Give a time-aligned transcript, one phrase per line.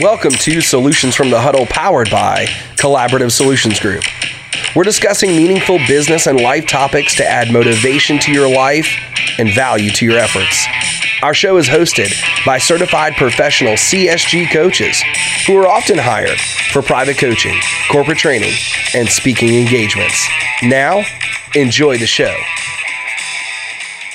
[0.00, 2.46] Welcome to Solutions from the Huddle, powered by
[2.76, 4.02] Collaborative Solutions Group.
[4.74, 8.88] We're discussing meaningful business and life topics to add motivation to your life
[9.36, 10.66] and value to your efforts.
[11.22, 12.14] Our show is hosted
[12.46, 15.02] by certified professional CSG coaches
[15.46, 16.40] who are often hired
[16.72, 17.60] for private coaching,
[17.92, 18.54] corporate training,
[18.94, 20.26] and speaking engagements.
[20.62, 21.02] Now,
[21.54, 22.34] enjoy the show.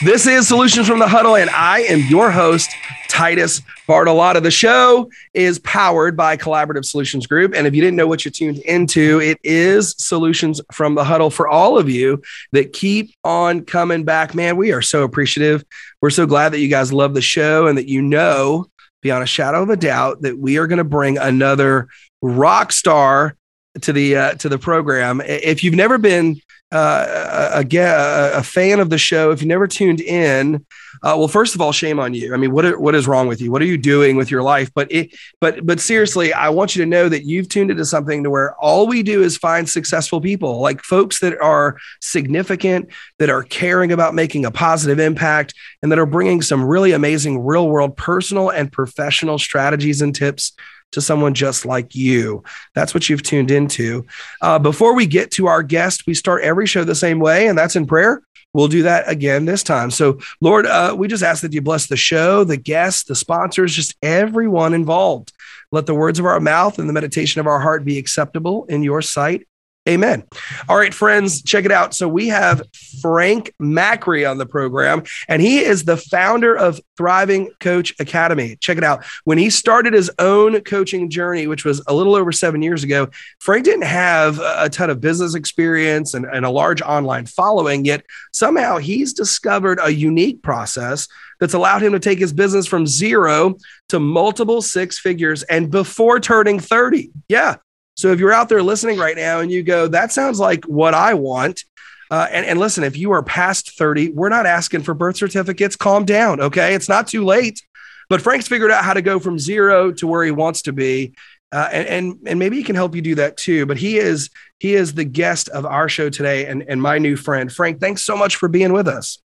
[0.02, 2.72] This is Solutions from the Huddle, and I am your host,
[3.16, 4.44] Titus Bartolotta.
[4.44, 7.56] The show is powered by Collaborative Solutions Group.
[7.56, 11.30] And if you didn't know what you tuned into, it is Solutions from the Huddle
[11.30, 14.36] for all of you that keep on coming back.
[14.36, 15.64] Man, we are so appreciative.
[16.02, 18.66] We're so glad that you guys love the show and that you know,
[19.02, 21.88] beyond a shadow of a doubt, that we are going to bring another
[22.22, 23.38] rock star
[23.80, 25.22] to the uh, to the program.
[25.22, 29.68] If you've never been uh, a, a, a, fan of the show, if you never
[29.68, 30.66] tuned in,
[31.04, 32.34] uh, well, first of all, shame on you.
[32.34, 33.52] I mean, what are, what is wrong with you?
[33.52, 34.72] What are you doing with your life?
[34.74, 38.24] But it, but but seriously, I want you to know that you've tuned into something
[38.24, 42.90] to where all we do is find successful people, like folks that are significant,
[43.20, 47.46] that are caring about making a positive impact, and that are bringing some really amazing
[47.46, 50.54] real world personal and professional strategies and tips
[50.92, 52.44] to someone just like you.
[52.74, 54.06] That's what you've tuned into.
[54.42, 57.58] Uh, before we get to our guest, we start every show the same way, and
[57.58, 58.22] that's in prayer.
[58.54, 59.92] We'll do that again this time.
[59.92, 63.76] So, Lord, uh, we just ask that you bless the show, the guests, the sponsors,
[63.76, 65.34] just everyone involved.
[65.74, 68.82] Let the words of our mouth and the meditation of our heart be acceptable in
[68.82, 69.46] your sight.
[69.88, 70.24] Amen.
[70.68, 71.94] All right, friends, check it out.
[71.94, 72.64] So we have
[73.02, 78.56] Frank Macri on the program, and he is the founder of Thriving Coach Academy.
[78.56, 79.06] Check it out.
[79.26, 83.10] When he started his own coaching journey, which was a little over seven years ago,
[83.40, 88.04] Frank didn't have a ton of business experience and, and a large online following, yet
[88.32, 91.08] somehow he's discovered a unique process
[91.40, 93.56] that's allowed him to take his business from zero
[93.90, 97.12] to multiple six figures and before turning 30.
[97.28, 97.58] Yeah.
[97.96, 100.94] So if you're out there listening right now and you go, that sounds like what
[100.94, 101.64] I want.
[102.12, 105.76] Uh, and, and listen, if you are past 30, we're not asking for birth certificates.
[105.76, 106.40] Calm down.
[106.40, 106.76] Okay.
[106.76, 107.62] It's not too late.
[108.10, 111.16] But Frank's figured out how to go from zero to where he wants to be.
[111.52, 113.66] Uh, and, and, and maybe he can help you do that too.
[113.66, 114.30] But he is
[114.60, 117.52] he is the guest of our show today and, and my new friend.
[117.52, 119.20] Frank, thanks so much for being with us.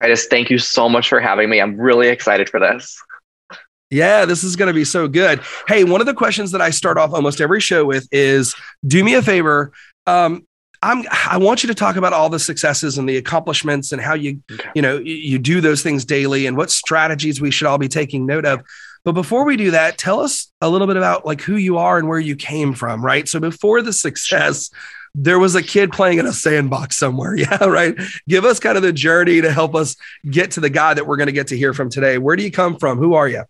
[0.00, 1.60] I just thank you so much for having me.
[1.60, 3.00] I'm really excited for this.
[3.90, 5.40] Yeah, this is going to be so good.
[5.68, 8.54] Hey, one of the questions that I start off almost every show with is
[8.86, 9.72] do me a favor.
[10.06, 10.46] Um,
[10.82, 14.14] I'm, I want you to talk about all the successes and the accomplishments and how
[14.14, 14.68] you, okay.
[14.74, 18.26] you know, you do those things daily and what strategies we should all be taking
[18.26, 18.60] note of.
[19.04, 21.96] But before we do that, tell us a little bit about like who you are
[21.96, 23.28] and where you came from, right?
[23.28, 24.68] So before the success,
[25.14, 27.36] there was a kid playing in a sandbox somewhere.
[27.36, 27.96] Yeah, right.
[28.28, 29.96] Give us kind of the journey to help us
[30.28, 32.18] get to the guy that we're going to get to hear from today.
[32.18, 32.98] Where do you come from?
[32.98, 33.44] Who are you?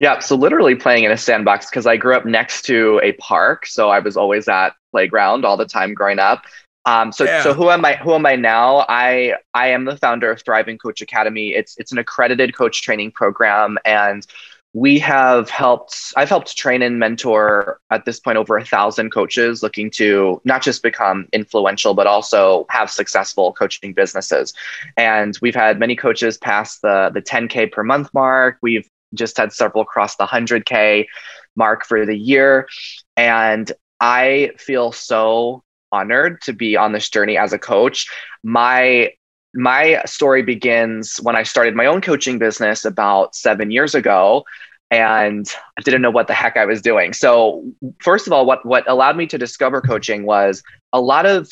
[0.00, 3.66] Yeah, so literally playing in a sandbox because I grew up next to a park,
[3.66, 6.44] so I was always at playground all the time growing up.
[6.86, 7.42] Um, so yeah.
[7.42, 7.96] so who am I?
[7.96, 8.86] Who am I now?
[8.88, 11.50] I I am the founder of Thriving Coach Academy.
[11.50, 14.26] It's it's an accredited coach training program, and
[14.72, 15.94] we have helped.
[16.16, 20.62] I've helped train and mentor at this point over a thousand coaches looking to not
[20.62, 24.54] just become influential, but also have successful coaching businesses.
[24.96, 28.56] And we've had many coaches pass the the 10k per month mark.
[28.62, 31.06] We've just had several cross the 100K
[31.56, 32.68] mark for the year.
[33.16, 35.62] And I feel so
[35.92, 38.08] honored to be on this journey as a coach.
[38.42, 39.12] My
[39.52, 44.44] my story begins when I started my own coaching business about 7 years ago
[44.92, 45.46] and
[45.78, 47.12] I didn't know what the heck I was doing.
[47.12, 47.64] So,
[48.00, 51.48] first of all, what what allowed me to discover coaching was a lot of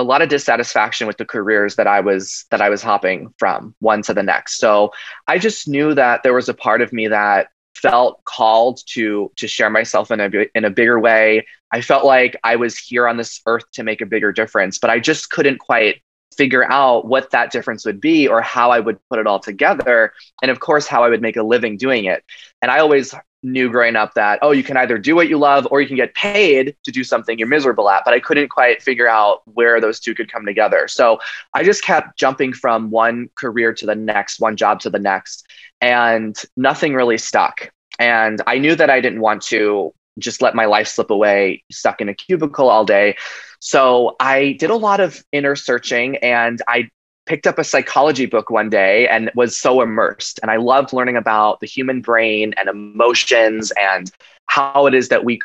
[0.00, 3.74] a lot of dissatisfaction with the careers that I was that I was hopping from
[3.78, 4.58] one to the next.
[4.58, 4.92] So
[5.28, 9.46] I just knew that there was a part of me that felt called to to
[9.46, 11.46] share myself in a in a bigger way.
[11.72, 14.90] I felt like I was here on this earth to make a bigger difference, but
[14.90, 16.02] I just couldn't quite
[16.36, 20.12] figure out what that difference would be or how I would put it all together
[20.42, 22.24] and of course how I would make a living doing it.
[22.62, 25.66] And I always knew growing up that oh you can either do what you love
[25.70, 28.82] or you can get paid to do something you're miserable at but i couldn't quite
[28.82, 30.86] figure out where those two could come together.
[30.88, 31.18] So
[31.54, 35.46] i just kept jumping from one career to the next one job to the next
[35.80, 37.70] and nothing really stuck.
[37.98, 42.00] And i knew that i didn't want to just let my life slip away stuck
[42.00, 43.16] in a cubicle all day.
[43.60, 46.90] So i did a lot of inner searching and i
[47.30, 50.40] picked up a psychology book one day and was so immersed.
[50.42, 54.10] And I loved learning about the human brain and emotions and
[54.46, 55.38] how it is that we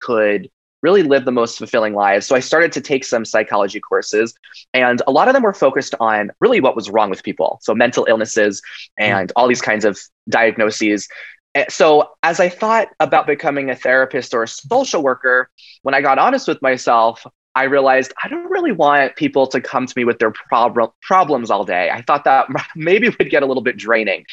[0.00, 0.50] could
[0.82, 2.26] really live the most fulfilling lives.
[2.26, 4.34] So I started to take some psychology courses,
[4.74, 7.60] and a lot of them were focused on really what was wrong with people.
[7.62, 8.60] So mental illnesses
[9.00, 9.12] mm-hmm.
[9.14, 11.06] and all these kinds of diagnoses.
[11.54, 15.48] Eh, so as I thought about becoming a therapist or a social worker,
[15.82, 19.86] when I got honest with myself, I realized I don't really want people to come
[19.86, 21.90] to me with their prob- problems all day.
[21.90, 24.24] I thought that maybe would get a little bit draining.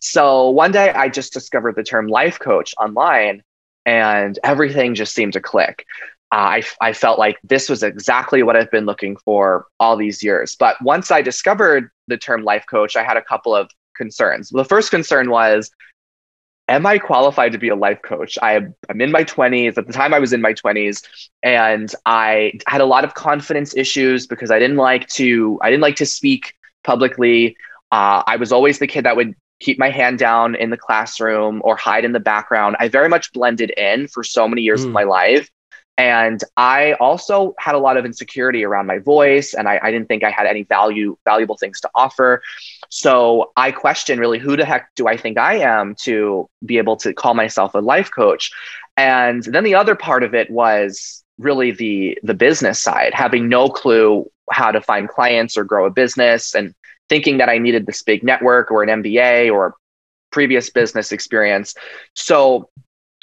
[0.00, 3.42] So one day I just discovered the term life coach online
[3.84, 5.86] and everything just seemed to click.
[6.30, 10.22] Uh, I, I felt like this was exactly what I've been looking for all these
[10.22, 10.56] years.
[10.58, 14.50] But once I discovered the term life coach, I had a couple of concerns.
[14.50, 15.70] The first concern was
[16.68, 18.38] am I qualified to be a life coach?
[18.42, 18.56] I,
[18.88, 19.78] I'm in my 20s.
[19.78, 21.06] At the time, I was in my 20s,
[21.42, 25.58] and I had a lot of confidence issues because I didn't like to.
[25.62, 26.54] I didn't like to speak
[26.84, 27.56] publicly.
[27.90, 31.60] Uh, I was always the kid that would keep my hand down in the classroom
[31.64, 32.76] or hide in the background.
[32.78, 34.86] I very much blended in for so many years mm.
[34.86, 35.50] of my life.
[35.98, 40.06] And I also had a lot of insecurity around my voice, and I, I, didn't
[40.06, 42.40] think I had any value, valuable things to offer.
[42.88, 46.96] So I questioned really who the heck do I think I am to be able
[46.98, 48.52] to call myself a life coach?
[48.96, 53.68] And then the other part of it was really the the business side, having no
[53.68, 56.74] clue how to find clients or grow a business, and
[57.08, 59.74] thinking that I needed this big network or an MBA or
[60.30, 61.74] previous business experience.
[62.14, 62.70] So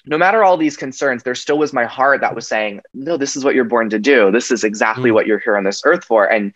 [0.07, 3.35] no matter all these concerns, there still was my heart that was saying, no, this
[3.35, 4.31] is what you're born to do.
[4.31, 5.13] This is exactly mm.
[5.13, 6.25] what you're here on this earth for.
[6.31, 6.53] And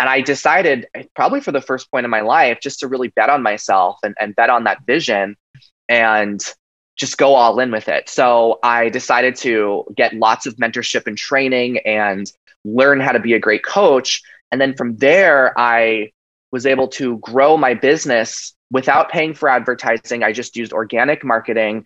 [0.00, 3.28] and I decided probably for the first point in my life just to really bet
[3.28, 5.36] on myself and, and bet on that vision
[5.88, 6.42] and
[6.96, 8.08] just go all in with it.
[8.08, 12.30] So I decided to get lots of mentorship and training and
[12.64, 14.22] learn how to be a great coach.
[14.50, 16.12] And then from there, I
[16.52, 20.22] was able to grow my business without paying for advertising.
[20.22, 21.84] I just used organic marketing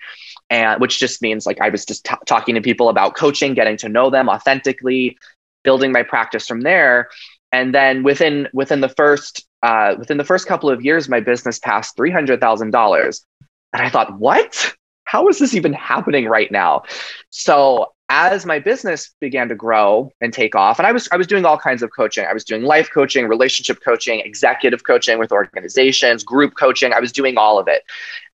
[0.51, 3.77] and which just means like I was just t- talking to people about coaching, getting
[3.79, 5.19] to know them authentically,
[5.65, 7.09] building my practice from there.
[7.53, 11.59] And then within within the first uh, within the first couple of years, my business
[11.59, 13.25] passed three hundred thousand dollars,
[13.73, 14.75] and I thought, what?
[15.05, 16.83] How is this even happening right now?
[17.31, 21.27] So as my business began to grow and take off and i was i was
[21.27, 25.33] doing all kinds of coaching i was doing life coaching relationship coaching executive coaching with
[25.33, 27.83] organizations group coaching i was doing all of it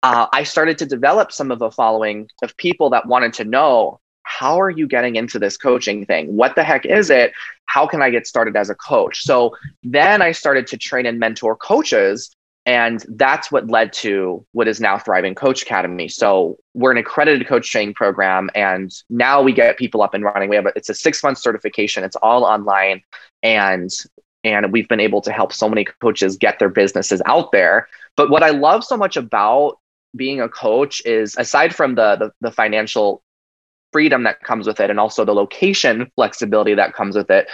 [0.03, 4.01] uh, I started to develop some of a following of people that wanted to know
[4.23, 6.37] how are you getting into this coaching thing?
[6.37, 7.33] What the heck is it?
[7.65, 9.23] How can I get started as a coach?
[9.23, 12.31] So then I started to train and mentor coaches.
[12.67, 16.07] And that's what led to what is now Thriving Coach Academy.
[16.09, 20.51] So we're an accredited coach training program, and now we get people up and running.
[20.51, 22.05] We have a, it's a six month certification.
[22.05, 23.01] It's all online,
[23.43, 23.91] and
[24.45, 27.89] and we've been able to help so many coaches get their businesses out there.
[28.19, 29.79] But what I love so much about
[30.17, 33.23] being a coach is aside from the, the, the financial
[33.93, 37.49] freedom that comes with it and also the location flexibility that comes with it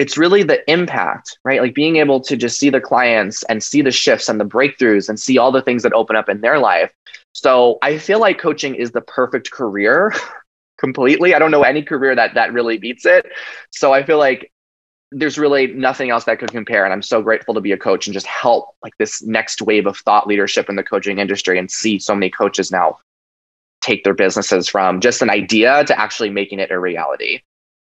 [0.00, 1.60] it's really the impact right?
[1.60, 5.10] Like being able to just see the clients and see the shifts and the breakthroughs
[5.10, 6.90] and see all the things that open up in their life.
[7.32, 10.12] So i feel like coaching is the perfect career
[10.78, 11.34] completely.
[11.34, 13.26] I don't know any career that that really beats it.
[13.70, 14.50] So i feel like
[15.12, 16.84] there's really nothing else that could compare.
[16.84, 19.86] And I'm so grateful to be a coach and just help like this next wave
[19.86, 22.98] of thought leadership in the coaching industry and see so many coaches now
[23.80, 27.40] take their businesses from just an idea to actually making it a reality.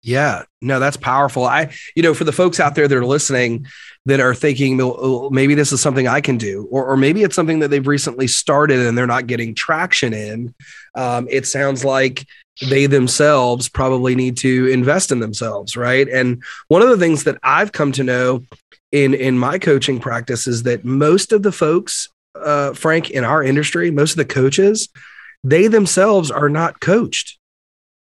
[0.03, 1.45] Yeah, no, that's powerful.
[1.45, 3.67] I, you know, for the folks out there that are listening
[4.05, 4.77] that are thinking
[5.33, 8.27] maybe this is something I can do, or, or maybe it's something that they've recently
[8.27, 10.55] started and they're not getting traction in.
[10.94, 12.27] Um, it sounds like
[12.63, 16.08] they themselves probably need to invest in themselves, right?
[16.08, 18.44] And one of the things that I've come to know
[18.93, 23.43] in in my coaching practice is that most of the folks, uh, Frank, in our
[23.43, 24.89] industry, most of the coaches,
[25.43, 27.39] they themselves are not coached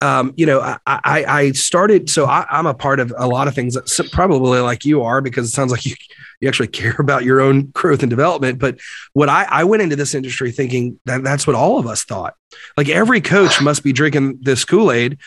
[0.02, 3.48] um, you know, I, I, I started, so I, am a part of a lot
[3.48, 5.96] of things that probably like you are, because it sounds like you,
[6.40, 8.60] you actually care about your own growth and development.
[8.60, 8.80] But
[9.14, 12.36] what I, I went into this industry thinking that that's what all of us thought.
[12.78, 15.18] Like every coach must be drinking this Kool-Aid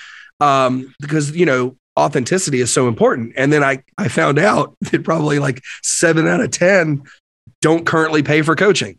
[0.41, 3.35] um, because, you know, authenticity is so important.
[3.37, 7.03] And then I, I found out that probably like seven out of 10
[7.61, 8.99] don't currently pay for coaching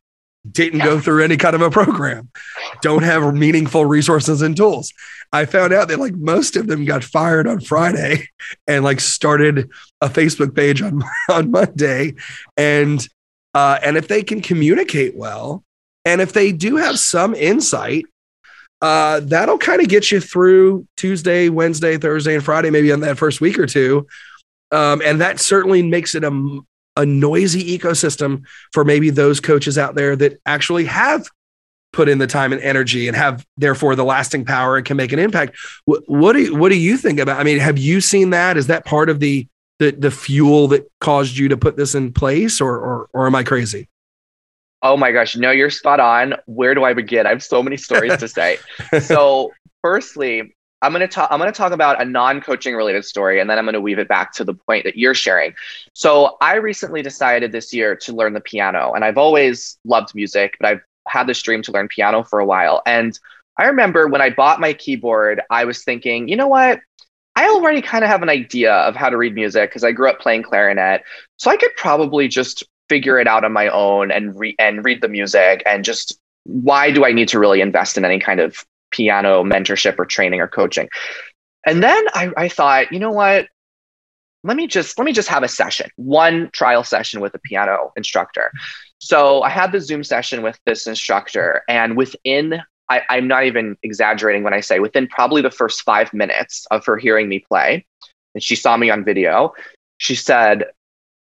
[0.49, 2.29] didn't go through any kind of a program,
[2.81, 4.93] don't have meaningful resources and tools.
[5.31, 8.27] I found out that like most of them got fired on Friday
[8.67, 9.69] and like started
[10.01, 12.15] a Facebook page on on Monday,
[12.57, 13.05] and
[13.53, 15.63] uh, and if they can communicate well,
[16.05, 18.05] and if they do have some insight,
[18.81, 23.17] uh, that'll kind of get you through Tuesday, Wednesday, Thursday, and Friday, maybe on that
[23.17, 24.05] first week or two.
[24.73, 26.59] Um, and that certainly makes it a,
[26.95, 31.27] a noisy ecosystem for maybe those coaches out there that actually have
[31.91, 35.11] put in the time and energy and have therefore the lasting power and can make
[35.11, 35.55] an impact.
[35.85, 37.39] What, what do you, what do you think about?
[37.39, 38.57] I mean, have you seen that?
[38.57, 39.47] Is that part of the
[39.79, 43.35] the the fuel that caused you to put this in place, or or, or am
[43.35, 43.89] I crazy?
[44.83, 46.35] Oh my gosh, no, you're spot on.
[46.45, 47.25] Where do I begin?
[47.25, 48.57] I have so many stories to say.
[49.01, 53.39] so, firstly, I'm going to talk I'm going to talk about a non-coaching related story
[53.39, 55.53] and then I'm going to weave it back to the point that you're sharing.
[55.93, 60.57] So, I recently decided this year to learn the piano and I've always loved music,
[60.59, 62.81] but I've had this dream to learn piano for a while.
[62.85, 63.17] And
[63.57, 66.79] I remember when I bought my keyboard, I was thinking, you know what?
[67.35, 70.09] I already kind of have an idea of how to read music because I grew
[70.09, 71.03] up playing clarinet.
[71.37, 75.01] So I could probably just figure it out on my own and re- and read
[75.01, 78.63] the music and just why do I need to really invest in any kind of
[78.93, 80.87] piano mentorship or training or coaching?
[81.65, 83.47] And then I, I thought, you know what?
[84.45, 87.93] Let me just let me just have a session, one trial session with a piano
[87.95, 88.51] instructor.
[88.99, 93.77] So I had the Zoom session with this instructor, and within I, I'm not even
[93.83, 97.85] exaggerating when I say within probably the first five minutes of her hearing me play,
[98.35, 99.53] and she saw me on video,
[99.97, 100.65] she said,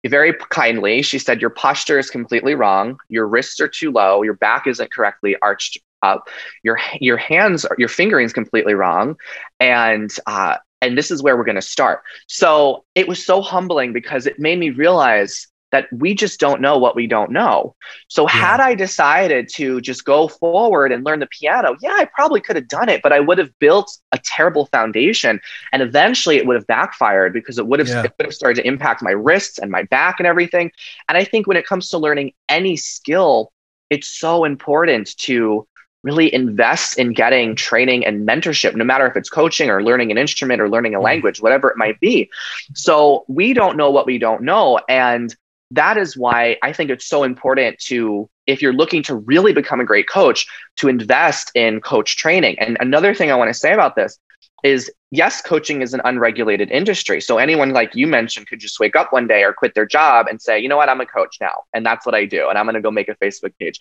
[0.08, 2.98] very kindly, she said, Your posture is completely wrong.
[3.10, 4.22] Your wrists are too low.
[4.22, 6.28] Your back isn't correctly arched up.
[6.64, 9.16] Your, your hands, your fingering is completely wrong.
[9.60, 12.02] And, uh, and this is where we're going to start.
[12.28, 16.78] So it was so humbling because it made me realize that we just don't know
[16.78, 17.76] what we don't know.
[18.08, 18.30] So yeah.
[18.30, 22.56] had I decided to just go forward and learn the piano, yeah, I probably could
[22.56, 25.42] have done it, but I would have built a terrible foundation
[25.74, 28.04] and eventually it would have backfired because it would have, yeah.
[28.04, 30.72] it would have started to impact my wrists and my back and everything.
[31.10, 33.52] And I think when it comes to learning any skill,
[33.90, 35.68] it's so important to
[36.06, 40.20] really invest in getting training and mentorship, no matter if it's coaching or learning an
[40.20, 41.04] instrument or learning a mm.
[41.04, 42.30] language, whatever it might be.
[42.76, 44.80] So we don't know what we don't know.
[44.88, 45.36] And
[45.72, 49.80] that is why I think it's so important to, if you're looking to really become
[49.80, 50.46] a great coach,
[50.78, 52.60] to invest in coach training.
[52.60, 54.20] And another thing I want to say about this
[54.64, 57.20] is yes, coaching is an unregulated industry.
[57.20, 60.28] So anyone like you mentioned could just wake up one day or quit their job
[60.28, 61.64] and say, you know what, I'm a coach now.
[61.74, 62.48] And that's what I do.
[62.50, 63.80] And I'm going to go make a Facebook page.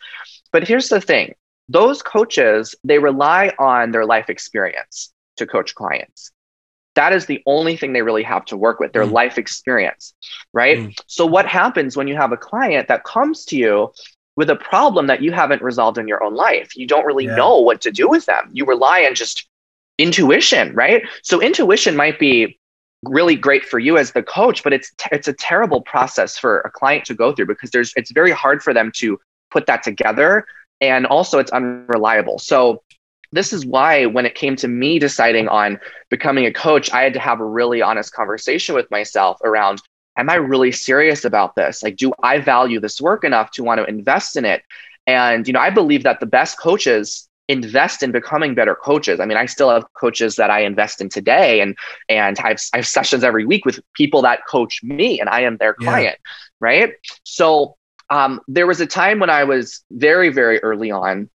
[0.52, 1.34] But here's the thing
[1.68, 6.30] those coaches, they rely on their life experience to coach clients.
[6.94, 9.12] That is the only thing they really have to work with, their mm.
[9.12, 10.14] life experience,
[10.52, 10.78] right?
[10.78, 10.96] Mm.
[11.06, 13.92] So, what happens when you have a client that comes to you
[14.36, 16.76] with a problem that you haven't resolved in your own life?
[16.76, 17.34] You don't really yeah.
[17.34, 18.48] know what to do with them.
[18.52, 19.48] You rely on just
[19.98, 21.02] intuition, right?
[21.22, 22.60] So, intuition might be
[23.02, 26.70] really great for you as the coach, but it's it's a terrible process for a
[26.70, 29.18] client to go through because there's it's very hard for them to
[29.50, 30.46] put that together
[30.88, 32.38] and also it's unreliable.
[32.38, 32.82] So
[33.34, 37.12] this is why when it came to me deciding on becoming a coach i had
[37.12, 39.82] to have a really honest conversation with myself around
[40.16, 43.78] am i really serious about this like do i value this work enough to want
[43.78, 44.62] to invest in it
[45.06, 49.26] and you know i believe that the best coaches invest in becoming better coaches i
[49.26, 51.76] mean i still have coaches that i invest in today and
[52.08, 55.40] and i have, I have sessions every week with people that coach me and i
[55.40, 56.30] am their client yeah.
[56.60, 56.92] right
[57.24, 57.76] so
[58.10, 61.28] um, there was a time when i was very very early on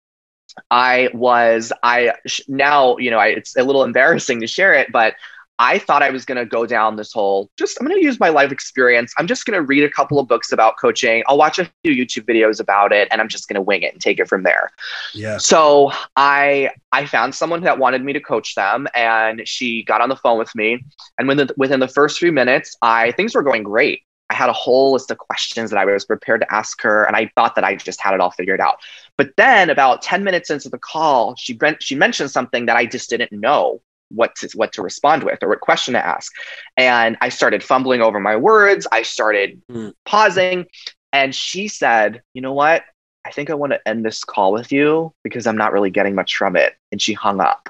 [0.71, 2.13] I was I
[2.47, 5.15] now you know I, it's a little embarrassing to share it, but
[5.61, 8.19] I thought I was going to go down this whole just I'm going to use
[8.19, 9.13] my life experience.
[9.17, 11.21] I'm just going to read a couple of books about coaching.
[11.27, 13.91] I'll watch a few YouTube videos about it and I'm just going to wing it
[13.93, 14.71] and take it from there.
[15.13, 15.37] Yeah.
[15.37, 20.09] So, I I found someone that wanted me to coach them and she got on
[20.09, 20.83] the phone with me
[21.17, 24.03] and within within the first few minutes, I things were going great.
[24.29, 27.15] I had a whole list of questions that I was prepared to ask her, and
[27.15, 28.77] I thought that I just had it all figured out.
[29.17, 33.09] But then, about ten minutes into the call, she she mentioned something that I just
[33.09, 36.31] didn't know what to what to respond with or what question to ask,
[36.77, 38.87] and I started fumbling over my words.
[38.91, 39.93] I started mm.
[40.05, 40.67] pausing,
[41.11, 42.83] and she said, "You know what?
[43.25, 46.15] I think I want to end this call with you because I'm not really getting
[46.15, 47.69] much from it." And she hung up.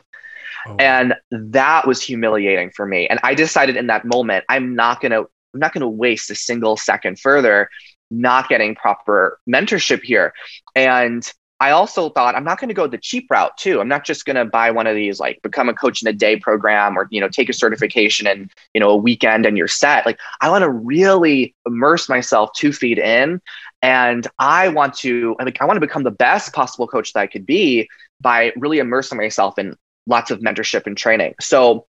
[0.68, 0.76] Oh.
[0.78, 3.08] And that was humiliating for me.
[3.08, 6.30] And I decided in that moment, I'm not going to I'm not going to waste
[6.30, 7.70] a single second further
[8.12, 10.34] not getting proper mentorship here.
[10.76, 13.82] And I also thought I'm not going to go the cheap route too.
[13.82, 16.14] I'm not just going to buy one of these like become a coach in a
[16.14, 19.68] day program or you know take a certification and you know a weekend and you're
[19.68, 20.06] set.
[20.06, 23.42] Like I want to really immerse myself two feet in,
[23.82, 27.28] and I want to like I want to become the best possible coach that I
[27.28, 27.90] could be
[28.22, 29.76] by really immersing myself in
[30.08, 31.36] lots of mentorship and training.
[31.42, 31.88] So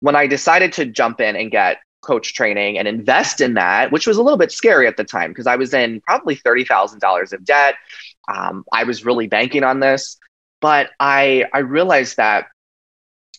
[0.00, 4.06] when I decided to jump in and get coach training and invest in that, which
[4.06, 7.44] was a little bit scary at the time because I was in probably $30,000 of
[7.44, 7.74] debt.
[8.28, 10.16] Um, I was really banking on this,
[10.60, 12.46] but I, I realized that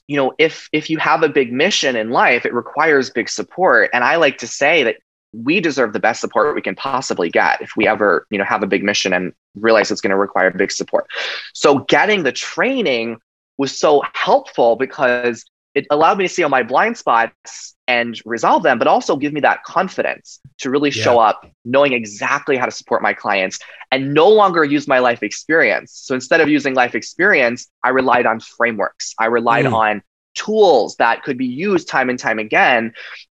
[0.07, 3.89] you know if if you have a big mission in life it requires big support
[3.93, 4.97] and i like to say that
[5.31, 8.63] we deserve the best support we can possibly get if we ever you know have
[8.63, 11.05] a big mission and realize it's going to require big support
[11.53, 13.17] so getting the training
[13.57, 18.63] was so helpful because it allowed me to see all my blind spots and resolve
[18.63, 21.03] them, but also give me that confidence to really yeah.
[21.03, 23.59] show up knowing exactly how to support my clients
[23.91, 25.91] and no longer use my life experience.
[25.93, 29.13] So instead of using life experience, I relied on frameworks.
[29.19, 29.73] I relied mm.
[29.73, 30.01] on
[30.35, 32.93] tools that could be used time and time again.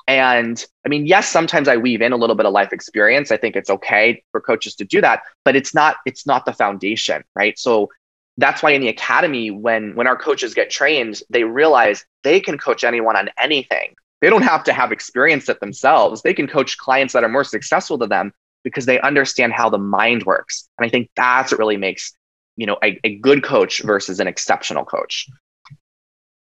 [0.08, 3.32] And I mean, yes, sometimes I weave in a little bit of life experience.
[3.32, 6.54] I think it's okay for coaches to do that, but it's not it's not the
[6.54, 7.58] foundation, right?
[7.58, 7.90] So
[8.38, 12.58] that's why in the academy when when our coaches get trained they realize they can
[12.58, 13.96] coach anyone on anything.
[14.22, 16.22] They don't have to have experience it themselves.
[16.22, 18.32] They can coach clients that are more successful to them
[18.64, 20.68] because they understand how the mind works.
[20.78, 22.14] And i think that's what really makes
[22.56, 25.28] you know a, a good coach versus an exceptional coach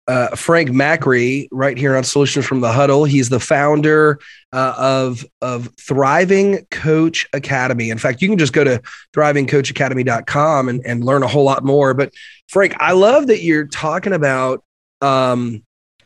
[0.08, 3.06] uh, Frank Macri right here on Solutions from the Huddle.
[3.06, 4.20] He's the founder
[4.52, 7.90] uh, of of Thriving Coach Academy.
[7.90, 8.82] In fact, you can just go to
[9.16, 11.94] thrivingcoachacademy.com and, and learn a whole lot more.
[11.94, 12.14] But
[12.48, 14.64] Frank, I love that you're talking about
[15.02, 15.64] um,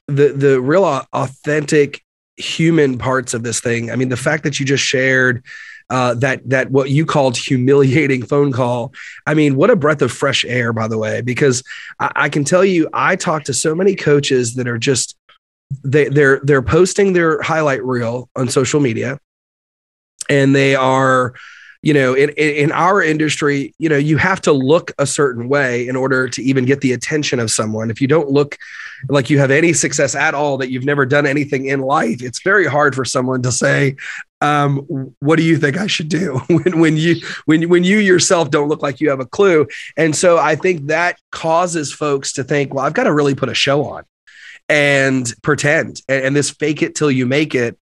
[0.08, 2.04] the the real authentic
[2.38, 3.89] human parts of this thing.
[3.89, 5.44] I mean, the fact that you just shared
[5.89, 8.94] uh, that that what you called humiliating phone call.
[9.25, 11.63] I mean, what a breath of fresh air, by the way, because
[12.00, 15.17] I, I can tell you, I talk to so many coaches that are just
[15.84, 19.20] they they're they're posting their highlight reel on social media,
[20.29, 21.34] and they are
[21.82, 25.88] you know in, in our industry you know you have to look a certain way
[25.88, 28.58] in order to even get the attention of someone if you don't look
[29.10, 32.41] like you have any success at all that you've never done anything in life it's
[32.41, 33.96] very hard for someone to say
[34.41, 37.15] um, what do you think I should do when, when you
[37.46, 39.67] when when you yourself don't look like you have a clue?
[39.96, 43.50] And so I think that causes folks to think, well, I've got to really put
[43.50, 44.03] a show on
[44.70, 47.77] and pretend and, and this fake it till you make it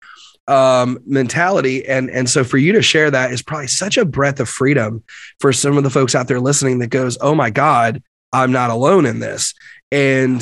[0.48, 1.86] um, mentality.
[1.88, 5.03] And, and so for you to share that is probably such a breath of freedom
[5.39, 8.03] for some of the folks out there listening that goes, Oh my God,
[8.34, 9.53] I'm not alone in this.
[9.91, 10.41] And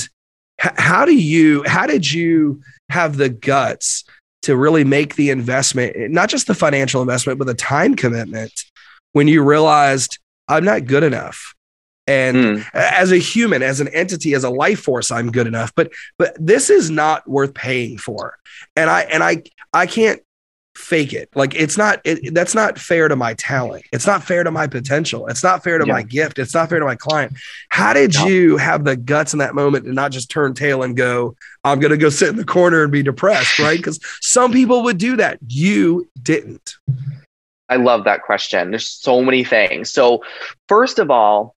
[0.64, 4.06] h- how do you, how did you have the guts
[4.44, 8.52] to really make the investment, not just the financial investment, but the time commitment
[9.14, 10.18] when you realized
[10.48, 11.54] I'm not good enough?
[12.10, 12.66] and mm.
[12.74, 16.36] as a human as an entity as a life force i'm good enough but but
[16.40, 18.36] this is not worth paying for
[18.76, 19.42] and i and i
[19.74, 20.22] i can't
[20.80, 24.44] fake it like it's not it, that's not fair to my talent it's not fair
[24.46, 25.94] to my potential it's not fair to yeah.
[25.94, 27.34] my gift it's not fair to my client
[27.68, 28.26] how did yeah.
[28.26, 31.80] you have the guts in that moment to not just turn tail and go i'm
[31.80, 34.98] going to go sit in the corner and be depressed right because some people would
[34.98, 36.76] do that you didn't
[37.72, 38.72] I love that question.
[38.72, 39.92] There's so many things.
[39.92, 40.24] So,
[40.68, 41.56] first of all,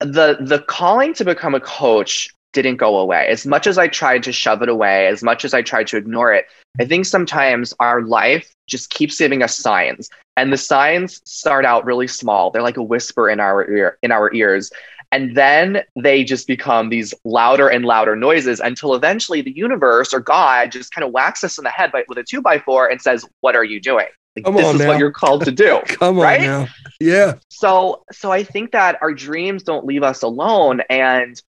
[0.00, 3.26] the the calling to become a coach didn't go away.
[3.28, 5.96] As much as I tried to shove it away, as much as I tried to
[5.96, 6.46] ignore it,
[6.80, 10.08] I think sometimes our life just keeps giving us signs.
[10.36, 12.50] And the signs start out really small.
[12.50, 14.70] They're like a whisper in our ear in our ears.
[15.12, 20.20] And then they just become these louder and louder noises until eventually the universe or
[20.20, 22.88] God just kind of whacks us in the head by, with a two by four
[22.88, 24.08] and says, What are you doing?
[24.34, 24.88] Like, Come this is now.
[24.88, 25.80] what you're called to do.
[25.86, 26.40] Come right?
[26.40, 26.68] on now.
[27.00, 27.34] Yeah.
[27.48, 30.82] So so I think that our dreams don't leave us alone.
[30.90, 31.40] And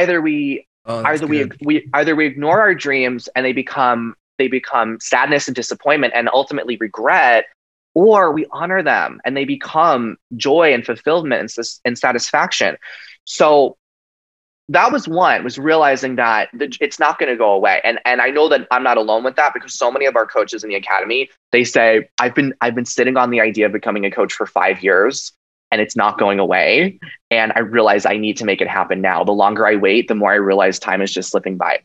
[0.00, 1.56] either we oh, either good.
[1.60, 6.12] we we either we ignore our dreams and they become they become sadness and disappointment
[6.16, 7.46] and ultimately regret,
[7.94, 12.76] or we honor them and they become joy and fulfillment and, and satisfaction.
[13.24, 13.76] So
[14.68, 18.28] that was one was realizing that it's not going to go away and and i
[18.28, 20.76] know that i'm not alone with that because so many of our coaches in the
[20.76, 24.32] academy they say i've been i've been sitting on the idea of becoming a coach
[24.32, 25.32] for five years
[25.72, 27.00] and it's not going away.
[27.30, 29.24] And i realize i need to make it happen now.
[29.24, 31.80] The longer i wait the more i realize time is just slipping by.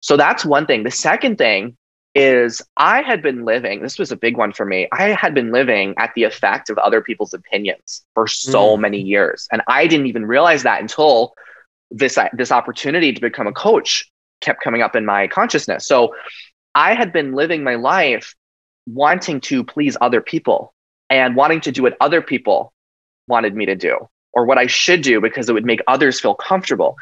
[0.00, 0.84] So that's one thing.
[0.84, 1.76] The second thing
[2.14, 4.88] is i had been living this was a big one for me.
[4.92, 8.80] I had been living at the effect of other people's opinions for so mm.
[8.80, 9.48] many years.
[9.52, 11.34] And i didn't even realize that until
[11.90, 15.86] this this opportunity to become a coach kept coming up in my consciousness.
[15.86, 16.14] So
[16.74, 18.34] I had been living my life
[18.86, 20.74] wanting to please other people
[21.08, 22.72] and wanting to do what other people
[23.26, 26.34] wanted me to do or what I should do because it would make others feel
[26.34, 26.96] comfortable.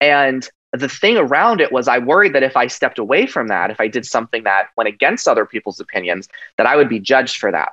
[0.00, 3.70] And the thing around it was I worried that if I stepped away from that,
[3.70, 7.36] if I did something that went against other people's opinions, that I would be judged
[7.36, 7.72] for that.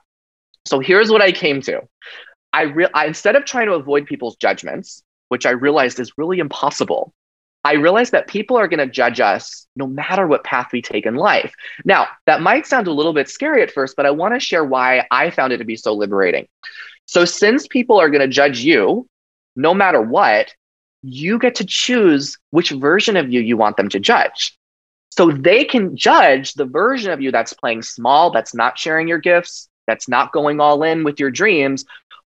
[0.66, 1.82] So here's what I came to.
[2.54, 6.40] I, re- I instead of trying to avoid people's judgments, which I realized is really
[6.40, 7.14] impossible.
[7.64, 11.06] I realized that people are going to judge us no matter what path we take
[11.06, 11.54] in life.
[11.86, 14.64] Now, that might sound a little bit scary at first, but I want to share
[14.64, 16.48] why I found it to be so liberating.
[17.12, 19.06] So, since people are going to judge you
[19.58, 20.56] no matter what,
[21.02, 24.58] you get to choose which version of you you want them to judge.
[25.10, 29.18] So, they can judge the version of you that's playing small, that's not sharing your
[29.18, 31.84] gifts, that's not going all in with your dreams,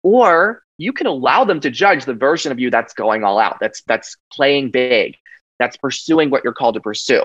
[0.03, 3.57] or you can allow them to judge the version of you that's going all out
[3.59, 5.17] that's that's playing big
[5.59, 7.23] that's pursuing what you're called to pursue.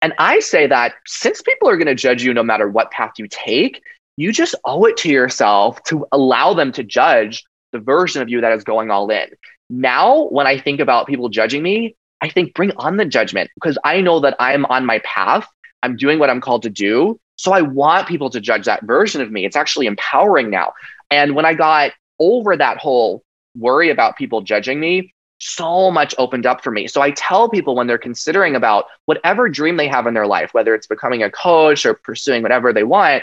[0.00, 3.12] And I say that since people are going to judge you no matter what path
[3.18, 3.82] you take,
[4.16, 8.40] you just owe it to yourself to allow them to judge the version of you
[8.40, 9.28] that is going all in.
[9.68, 13.78] Now, when I think about people judging me, I think bring on the judgment because
[13.84, 15.46] I know that I'm on my path.
[15.82, 17.20] I'm doing what I'm called to do.
[17.36, 19.44] So I want people to judge that version of me.
[19.44, 20.72] It's actually empowering now.
[21.10, 23.22] And when I got over that whole
[23.54, 26.86] worry about people judging me, so much opened up for me.
[26.88, 30.54] So I tell people when they're considering about whatever dream they have in their life,
[30.54, 33.22] whether it's becoming a coach or pursuing whatever they want,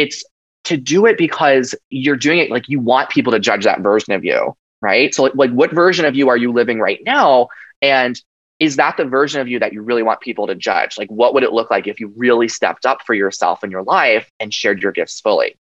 [0.00, 0.24] it's
[0.64, 4.14] to do it because you're doing it like you want people to judge that version
[4.14, 5.14] of you, right?
[5.14, 7.48] So like what version of you are you living right now?
[7.82, 8.20] And
[8.58, 10.98] is that the version of you that you really want people to judge?
[10.98, 13.82] Like, what would it look like if you really stepped up for yourself in your
[13.82, 15.58] life and shared your gifts fully?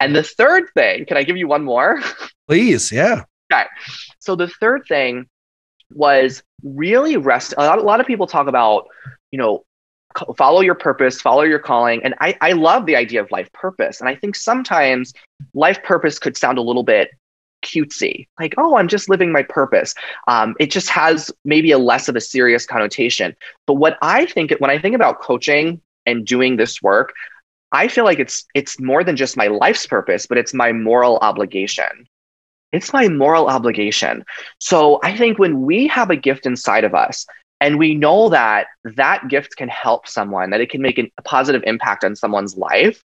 [0.00, 2.00] And the third thing, can I give you one more?
[2.48, 3.22] Please, yeah.
[3.52, 3.66] Okay.
[4.18, 5.28] So the third thing
[5.92, 7.54] was really rest.
[7.56, 8.88] A lot, a lot of people talk about,
[9.30, 9.64] you know,
[10.36, 12.02] follow your purpose, follow your calling.
[12.04, 14.00] And I, I love the idea of life purpose.
[14.00, 15.12] And I think sometimes
[15.54, 17.10] life purpose could sound a little bit
[17.62, 19.94] cutesy, like, oh, I'm just living my purpose.
[20.28, 23.36] Um, it just has maybe a less of a serious connotation.
[23.66, 27.12] But what I think, when I think about coaching and doing this work,
[27.72, 31.18] I feel like it's it's more than just my life's purpose, but it's my moral
[31.18, 32.08] obligation.
[32.72, 34.24] It's my moral obligation.
[34.58, 37.26] So I think when we have a gift inside of us
[37.60, 41.62] and we know that that gift can help someone, that it can make a positive
[41.66, 43.02] impact on someone's life,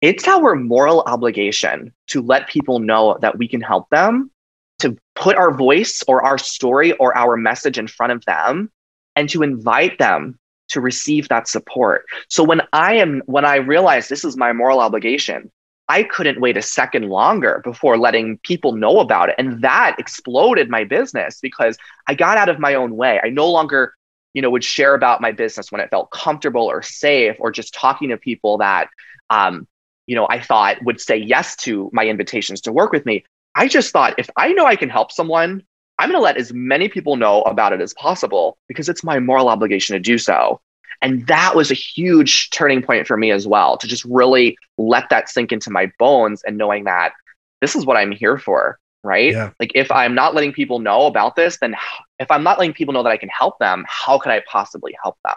[0.00, 4.30] it's our moral obligation to let people know that we can help them,
[4.78, 8.70] to put our voice or our story or our message in front of them,
[9.16, 10.38] and to invite them
[10.68, 12.06] to receive that support.
[12.28, 15.50] So when I am when I realize this is my moral obligation,
[15.90, 19.34] I couldn't wait a second longer before letting people know about it.
[19.38, 21.76] And that exploded my business because
[22.06, 23.20] I got out of my own way.
[23.22, 23.94] I no longer,
[24.32, 27.74] you know, would share about my business when it felt comfortable or safe or just
[27.74, 28.88] talking to people that
[29.30, 29.66] um,
[30.06, 33.24] you know, I thought would say yes to my invitations to work with me.
[33.54, 35.62] I just thought if I know I can help someone,
[35.98, 39.20] I'm going to let as many people know about it as possible because it's my
[39.20, 40.60] moral obligation to do so.
[41.02, 45.08] And that was a huge turning point for me as well to just really let
[45.10, 47.12] that sink into my bones and knowing that
[47.60, 49.32] this is what I'm here for, right?
[49.32, 49.50] Yeah.
[49.58, 51.74] Like if I'm not letting people know about this, then
[52.18, 54.94] if I'm not letting people know that I can help them, how could I possibly
[55.02, 55.36] help them?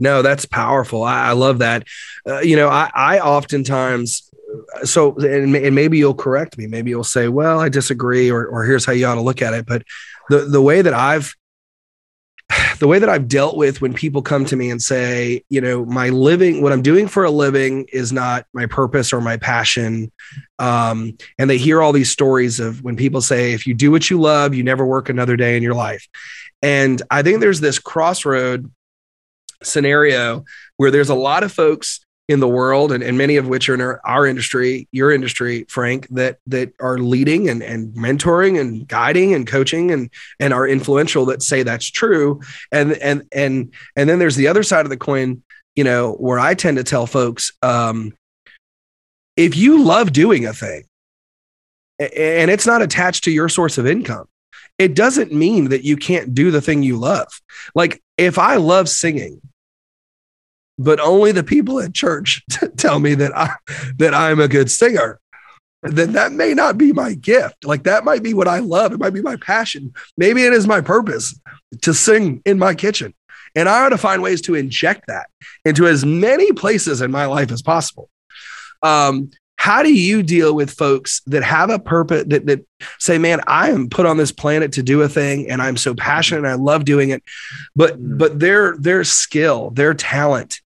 [0.00, 1.04] No, that's powerful.
[1.04, 1.86] I, I love that.
[2.26, 4.28] Uh, you know, I, I oftentimes
[4.84, 8.64] so and, and, maybe you'll correct me maybe you'll say well i disagree or, or
[8.64, 9.82] here's how you ought to look at it but
[10.28, 11.34] the, the way that i've
[12.78, 15.84] the way that i've dealt with when people come to me and say you know
[15.84, 20.10] my living what i'm doing for a living is not my purpose or my passion.
[20.58, 24.10] Um, and they hear all these stories of when people say if you do what
[24.10, 26.06] you love you never work another day in your life.
[26.60, 28.70] And i think there's this crossroad
[29.62, 30.44] scenario
[30.76, 33.74] where there's a lot of folks in the world and, and many of which are
[33.74, 38.88] in our, our, industry your industry frank that that are leading and, and mentoring and
[38.88, 42.40] guiding and coaching and and are influential that say that's true.
[42.70, 45.42] And and and and then there's the other side of the coin
[45.76, 48.12] you know where i tend to tell folks um,
[49.36, 50.84] if you love doing a thing
[51.98, 54.26] and it's not attached to your source of income
[54.78, 57.28] it doesn't mean that you can't do the thing you love.
[57.74, 59.40] Like if i love singing
[60.78, 62.44] but only the people at church
[62.76, 63.54] tell me that I
[63.98, 65.18] that I'm a good singer.
[65.84, 67.64] Then that may not be my gift.
[67.64, 68.92] Like that might be what I love.
[68.92, 69.92] It might be my passion.
[70.16, 71.38] Maybe it is my purpose
[71.82, 73.14] to sing in my kitchen.
[73.54, 75.28] And I ought to find ways to inject that
[75.64, 78.08] into as many places in my life as possible.
[78.82, 79.30] Um,
[79.62, 82.66] how do you deal with folks that have a purpose that, that
[82.98, 85.94] say, man, I am put on this planet to do a thing and I'm so
[85.94, 87.22] passionate and I love doing it.
[87.76, 88.18] But mm.
[88.18, 90.60] but their their skill, their talent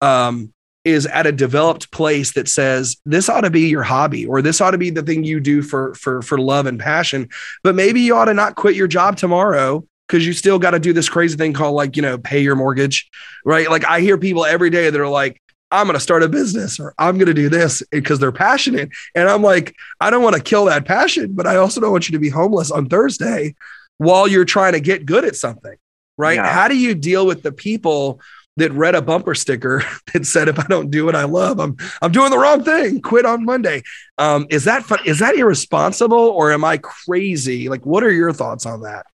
[0.00, 0.54] um,
[0.84, 4.60] is at a developed place that says this ought to be your hobby or this
[4.60, 7.28] ought to be the thing you do for for for love and passion
[7.64, 10.78] but maybe you ought to not quit your job tomorrow because you still got to
[10.78, 13.10] do this crazy thing called like you know pay your mortgage
[13.44, 15.42] right like i hear people every day that are like
[15.76, 18.90] i'm going to start a business or i'm going to do this because they're passionate
[19.14, 22.08] and i'm like i don't want to kill that passion but i also don't want
[22.08, 23.54] you to be homeless on thursday
[23.98, 25.76] while you're trying to get good at something
[26.18, 26.48] right yeah.
[26.48, 28.20] how do you deal with the people
[28.56, 31.76] that read a bumper sticker that said, "If I don't do what I love, I'm
[32.02, 33.00] I'm doing the wrong thing.
[33.00, 33.82] Quit on Monday."
[34.18, 34.98] Um, is that fun?
[35.04, 37.68] Is that irresponsible, or am I crazy?
[37.68, 39.06] Like, what are your thoughts on that?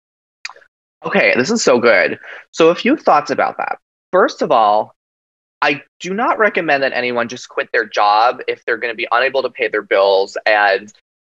[1.05, 2.19] Okay, this is so good.
[2.51, 3.79] So, a few thoughts about that.
[4.13, 4.95] First of all,
[5.63, 9.09] I do not recommend that anyone just quit their job if they're going to be
[9.11, 10.93] unable to pay their bills and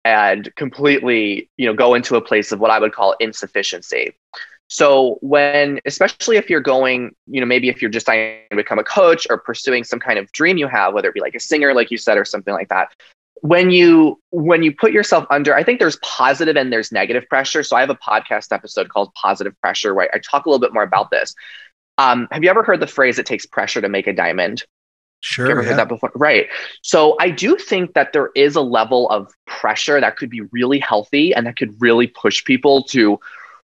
[0.05, 4.13] and completely, you know, go into a place of what I would call insufficiency.
[4.69, 8.79] So when, especially if you're going, you know, maybe if you're just trying to become
[8.79, 11.39] a coach or pursuing some kind of dream you have, whether it be like a
[11.39, 12.91] singer, like you said, or something like that,
[13.41, 17.61] when you when you put yourself under i think there's positive and there's negative pressure
[17.61, 20.73] so i have a podcast episode called positive pressure where i talk a little bit
[20.73, 21.35] more about this
[21.97, 24.63] um, have you ever heard the phrase it takes pressure to make a diamond
[25.23, 25.45] Sure.
[25.45, 25.69] You ever yeah.
[25.69, 26.11] heard that before?
[26.15, 26.49] Right.
[26.81, 30.79] So I do think that there is a level of pressure that could be really
[30.79, 33.17] healthy and that could really push people to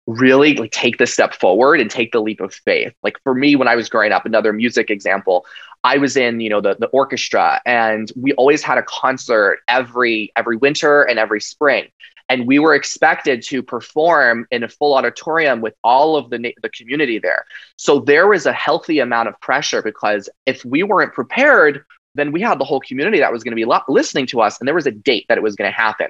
[0.06, 2.92] really like take the step forward and take the leap of faith.
[3.04, 5.46] Like for me, when I was growing up, another music example,
[5.84, 10.32] I was in, you know, the, the orchestra and we always had a concert every
[10.34, 11.86] every winter and every spring.
[12.34, 16.68] And we were expected to perform in a full auditorium with all of the, the
[16.68, 17.44] community there.
[17.76, 21.84] So there was a healthy amount of pressure because if we weren't prepared,
[22.16, 24.66] then we had the whole community that was going to be listening to us and
[24.66, 26.08] there was a date that it was going to happen.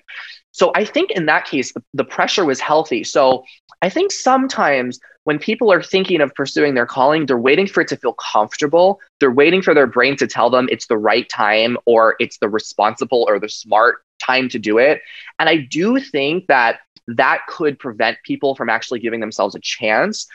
[0.53, 3.05] So i think in that case the, the, pressure was healthy.
[3.05, 3.45] So
[3.83, 7.89] i think sometimes when people are thinking of pursuing their calling they're waiting for it
[7.89, 9.01] to feel comfortable.
[9.21, 12.49] They're waiting for their brain to tell them it's the right time or it's the
[12.49, 15.01] responsible or the smart time to do it
[15.39, 20.27] and i do think that that could prevent people from actually giving themselves a chance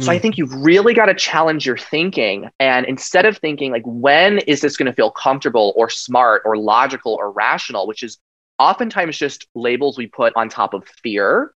[0.00, 0.22] so I mm.
[0.22, 2.50] think you've really got to challenge your thinking.
[2.58, 6.56] And instead of thinking, like, when is this going to feel comfortable or smart or
[6.56, 8.18] logical or rational, which is
[8.58, 11.54] oftentimes just labels we put on top of fear,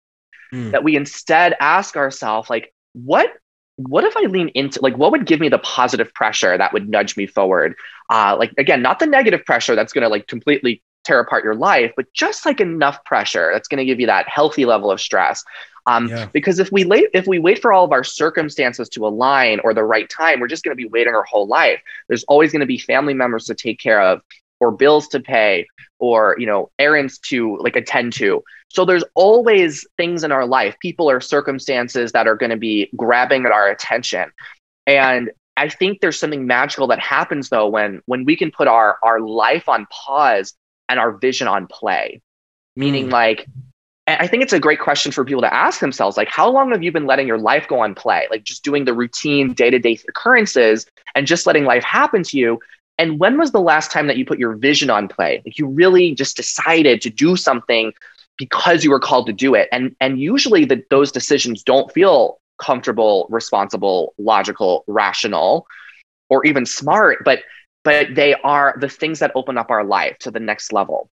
[0.53, 0.70] mm.
[0.70, 3.31] that we instead ask ourselves, like, what
[3.77, 6.88] what if I lean into like what would give me the positive pressure that would
[6.88, 7.75] nudge me forward?
[8.09, 11.55] Uh, like again, not the negative pressure that's going to like completely tear apart your
[11.55, 15.01] life, but just like enough pressure that's going to give you that healthy level of
[15.01, 15.45] stress.
[15.87, 16.27] Um, yeah.
[16.33, 19.73] Because if we late, if we wait for all of our circumstances to align or
[19.73, 21.81] the right time, we're just going to be waiting our whole life.
[22.09, 24.21] There's always going to be family members to take care of,
[24.59, 25.66] or bills to pay,
[26.01, 28.42] or you know errands to like attend to.
[28.69, 32.90] So there's always things in our life, people or circumstances that are going to be
[32.97, 34.33] grabbing at our attention,
[34.88, 38.99] and I think there's something magical that happens though when when we can put our
[39.03, 40.55] our life on pause
[40.88, 42.20] and our vision on play.
[42.77, 43.12] Meaning, mm.
[43.12, 43.46] like
[44.07, 46.70] and I think it's a great question for people to ask themselves like, how long
[46.70, 48.27] have you been letting your life go on play?
[48.31, 52.38] Like just doing the routine day to day occurrences and just letting life happen to
[52.38, 52.61] you.
[52.99, 55.42] And when was the last time that you put your vision on play?
[55.44, 57.92] Like you really just decided to do something
[58.38, 59.68] because you were called to do it.
[59.72, 65.66] And, and usually the, those decisions don't feel comfortable, responsible, logical, rational,
[66.31, 67.40] or even smart, but
[67.87, 71.09] but they are the things that open up our life to the next level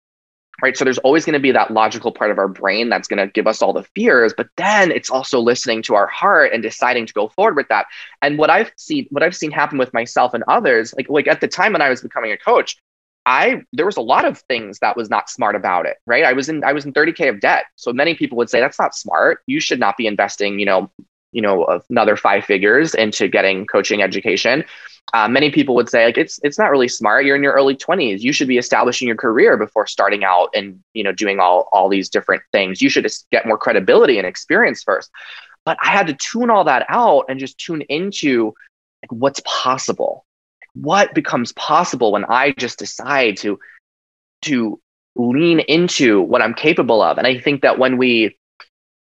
[0.62, 0.77] right?
[0.77, 3.31] So there's always going to be that logical part of our brain that's going to
[3.31, 7.07] give us all the fears, but then it's also listening to our heart and deciding
[7.07, 7.88] to go forward with that.
[8.21, 11.41] And what I've seen, what I've seen happen with myself and others, like like at
[11.41, 12.77] the time when I was becoming a coach,
[13.25, 16.23] I there was a lot of things that was not smart about it, right?
[16.23, 17.65] I was in I was in 30k of debt.
[17.75, 19.39] So many people would say that's not smart.
[19.47, 20.91] You should not be investing, you know,
[21.33, 24.63] you know, another five figures into getting coaching education
[25.11, 27.25] uh, many people would say like it's it's not really smart.
[27.25, 30.79] You're in your early 20s you should be establishing your career before starting out and
[30.93, 32.81] you know doing all all these different things.
[32.81, 35.11] You should just get more credibility and experience first.
[35.65, 38.53] But i had to tune all that out and just tune into
[39.03, 40.25] like what's possible?
[40.73, 43.59] What becomes possible when i just decide to
[44.43, 44.79] to
[45.15, 47.17] lean into what i'm capable of?
[47.17, 48.37] And i think that when we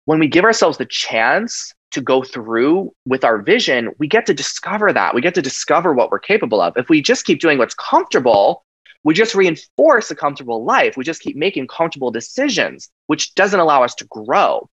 [0.04, 4.34] when we give ourselves the chance to go through with our vision, we get to
[4.34, 5.14] discover that.
[5.14, 6.76] We get to discover what we're capable of.
[6.76, 8.64] If we just keep doing what's comfortable,
[9.04, 10.96] we just reinforce a comfortable life.
[10.96, 14.68] We just keep making comfortable decisions, which doesn't allow us to grow.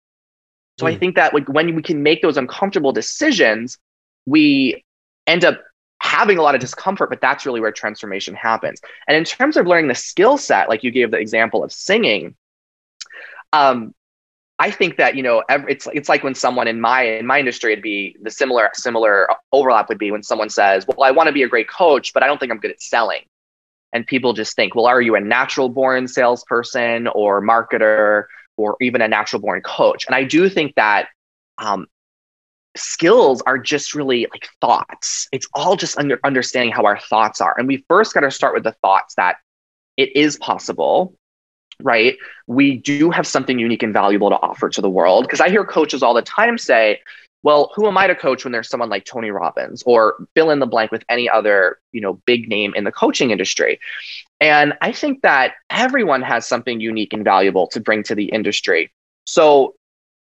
[0.77, 0.89] So mm.
[0.93, 3.77] I think that like when we can make those uncomfortable decisions,
[4.25, 4.83] we
[5.25, 5.61] end up
[5.99, 8.81] having a lot of discomfort, but that's really where transformation happens.
[9.07, 12.35] And in terms of learning the skill set, like you gave the example of singing,
[13.53, 13.93] um,
[14.57, 17.39] I think that you know every, it's it's like when someone in my in my
[17.39, 21.27] industry it'd be the similar similar overlap would be when someone says, "Well, I want
[21.27, 23.21] to be a great coach, but I don't think I'm good at selling,"
[23.91, 29.01] and people just think, "Well, are you a natural born salesperson or marketer or even
[29.01, 31.09] a natural born coach?" And I do think that
[31.57, 31.87] um,
[32.77, 35.27] skills are just really like thoughts.
[35.33, 38.53] It's all just under, understanding how our thoughts are, and we first got to start
[38.53, 39.35] with the thoughts that
[39.97, 41.13] it is possible
[41.81, 42.17] right?
[42.47, 45.25] We do have something unique and valuable to offer to the world.
[45.25, 47.01] Because I hear coaches all the time say,
[47.43, 50.59] well, who am I to coach when there's someone like Tony Robbins or fill in
[50.59, 53.79] the blank with any other, you know, big name in the coaching industry?
[54.41, 58.91] And I think that everyone has something unique and valuable to bring to the industry.
[59.25, 59.75] So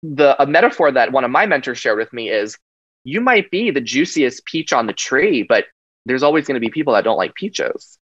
[0.03, 2.57] the a metaphor that one of my mentors shared with me is
[3.05, 5.67] you might be the juiciest peach on the tree, but
[6.07, 7.99] there's always going to be people that don't like peaches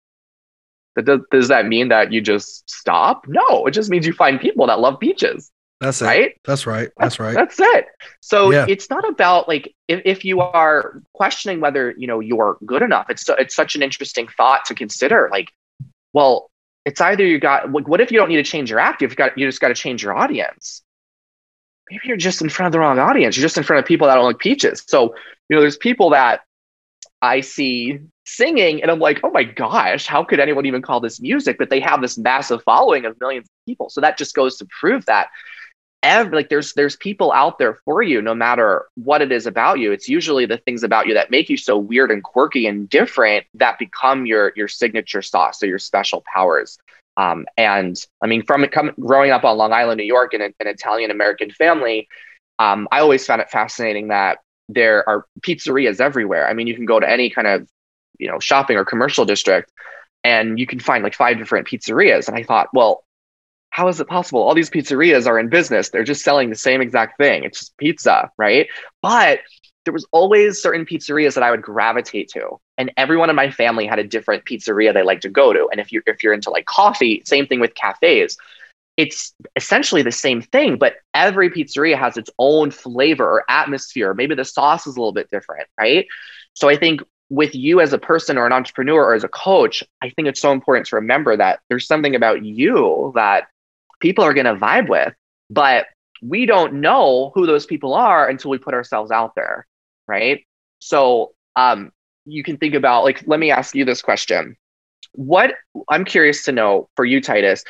[1.05, 3.25] does, does that mean that you just stop?
[3.27, 5.51] No, it just means you find people that love beaches.
[5.79, 6.23] That's right.
[6.23, 6.39] It.
[6.43, 6.89] That's right.
[6.97, 7.35] That's right.
[7.35, 7.85] That's it.
[8.21, 8.65] So yeah.
[8.67, 13.07] it's not about like if, if you are questioning whether you know you're good enough.
[13.09, 15.29] It's it's such an interesting thought to consider.
[15.31, 15.51] Like,
[16.13, 16.49] well,
[16.85, 19.03] it's either you got like, what if you don't need to change your act?
[19.03, 20.81] You've got you just got to change your audience.
[21.91, 23.37] Maybe you're just in front of the wrong audience.
[23.37, 24.83] You're just in front of people that don't like peaches.
[24.87, 25.13] So
[25.49, 26.41] you know, there's people that
[27.21, 31.19] I see singing and I'm like, oh my gosh, how could anyone even call this
[31.19, 31.57] music?
[31.57, 33.89] But they have this massive following of millions of people.
[33.89, 35.29] So that just goes to prove that
[36.03, 39.79] every, like there's there's people out there for you no matter what it is about
[39.79, 42.87] you it's usually the things about you that make you so weird and quirky and
[42.89, 46.77] different that become your your signature sauce or your special powers
[47.17, 50.53] um, and i mean from coming growing up on long island new york in an,
[50.59, 52.07] an italian american family
[52.59, 54.37] um, i always found it fascinating that
[54.69, 57.67] there are pizzerias everywhere i mean you can go to any kind of
[58.19, 59.71] you know shopping or commercial district
[60.23, 63.03] and you can find like five different pizzerias and i thought well
[63.69, 64.41] how is it possible?
[64.41, 65.89] All these pizzerias are in business.
[65.89, 67.43] They're just selling the same exact thing.
[67.43, 68.67] It's just pizza, right?
[69.03, 69.41] But
[69.85, 72.59] there was always certain pizzerias that I would gravitate to.
[72.77, 75.69] And everyone in my family had a different pizzeria they like to go to.
[75.71, 78.37] And if you're if you're into like coffee, same thing with cafes.
[78.97, 84.13] It's essentially the same thing, but every pizzeria has its own flavor or atmosphere.
[84.15, 86.07] Maybe the sauce is a little bit different, right?
[86.53, 89.83] So I think with you as a person or an entrepreneur or as a coach,
[90.01, 93.47] I think it's so important to remember that there's something about you that
[93.99, 95.13] people are going to vibe with.
[95.49, 95.85] But
[96.21, 99.67] we don't know who those people are until we put ourselves out there.
[100.07, 100.45] Right.
[100.79, 101.91] So um,
[102.25, 104.57] you can think about, like, let me ask you this question.
[105.13, 105.53] What
[105.89, 107.63] I'm curious to know for you, Titus,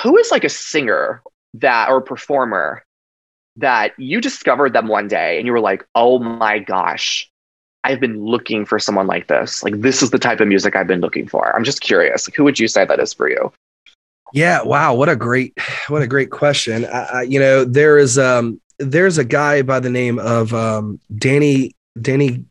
[0.00, 1.22] who is like a singer
[1.54, 2.84] that or performer
[3.56, 7.30] that you discovered them one day and you were like, oh my gosh,
[7.84, 9.62] I've been looking for someone like this.
[9.62, 11.54] Like, this is the type of music I've been looking for.
[11.54, 12.28] I'm just curious.
[12.28, 13.52] Like, who would you say that is for you?
[14.32, 15.52] Yeah, wow, what a great
[15.88, 16.86] what a great question.
[16.86, 20.98] I, I, you know, there is um there's a guy by the name of um
[21.14, 22.46] Danny Danny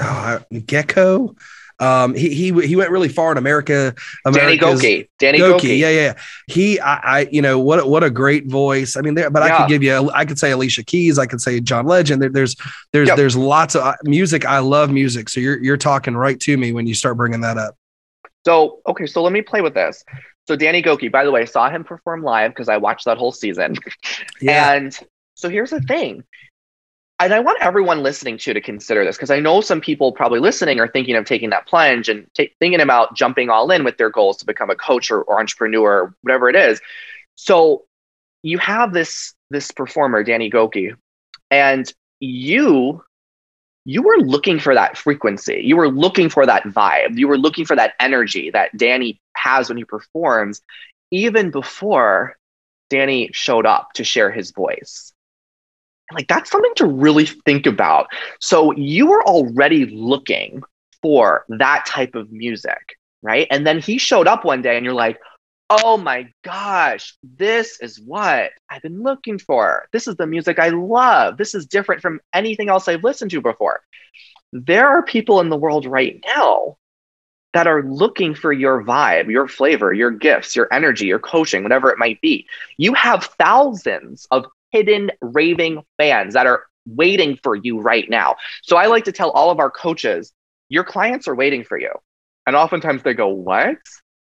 [0.00, 1.36] oh, Gecko.
[1.82, 3.92] Um, he he he went really far in America.
[4.24, 5.08] Danny Gokey.
[5.18, 5.78] Danny Gokey.
[5.78, 6.14] Yeah, yeah.
[6.46, 8.96] He, I, I, you know, what what a great voice.
[8.96, 9.56] I mean, there, but yeah.
[9.56, 11.18] I could give you, I could say Alicia Keys.
[11.18, 12.22] I could say John Legend.
[12.22, 12.54] There, there's
[12.92, 13.16] there's yep.
[13.16, 14.44] there's lots of uh, music.
[14.44, 15.28] I love music.
[15.28, 17.74] So you're you're talking right to me when you start bringing that up.
[18.46, 20.04] So okay, so let me play with this.
[20.46, 23.18] So Danny Gokey, by the way, I saw him perform live because I watched that
[23.18, 23.76] whole season.
[24.40, 24.72] Yeah.
[24.72, 24.98] And
[25.34, 26.24] so here's the thing.
[27.22, 30.40] And I want everyone listening to to consider this because I know some people probably
[30.40, 33.96] listening are thinking of taking that plunge and t- thinking about jumping all in with
[33.96, 36.80] their goals to become a coach or, or entrepreneur or whatever it is.
[37.36, 37.84] So
[38.42, 40.96] you have this this performer, Danny Gokey,
[41.48, 43.04] and you
[43.84, 45.62] you were looking for that frequency.
[45.64, 47.18] You were looking for that vibe.
[47.18, 50.60] You were looking for that energy that Danny has when he performs,
[51.12, 52.36] even before
[52.90, 55.12] Danny showed up to share his voice.
[56.14, 58.06] Like, that's something to really think about.
[58.40, 60.62] So, you were already looking
[61.00, 63.46] for that type of music, right?
[63.50, 65.18] And then he showed up one day and you're like,
[65.70, 69.88] oh my gosh, this is what I've been looking for.
[69.92, 71.38] This is the music I love.
[71.38, 73.80] This is different from anything else I've listened to before.
[74.52, 76.76] There are people in the world right now
[77.54, 81.90] that are looking for your vibe, your flavor, your gifts, your energy, your coaching, whatever
[81.90, 82.46] it might be.
[82.76, 88.36] You have thousands of hidden raving fans that are waiting for you right now.
[88.62, 90.32] So I like to tell all of our coaches,
[90.68, 91.92] your clients are waiting for you.
[92.46, 93.76] And oftentimes they go, What?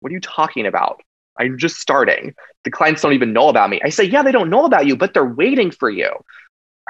[0.01, 1.01] What are you talking about?
[1.39, 2.33] I'm just starting.
[2.63, 3.81] The clients don't even know about me.
[3.83, 6.11] I say, yeah, they don't know about you, but they're waiting for you.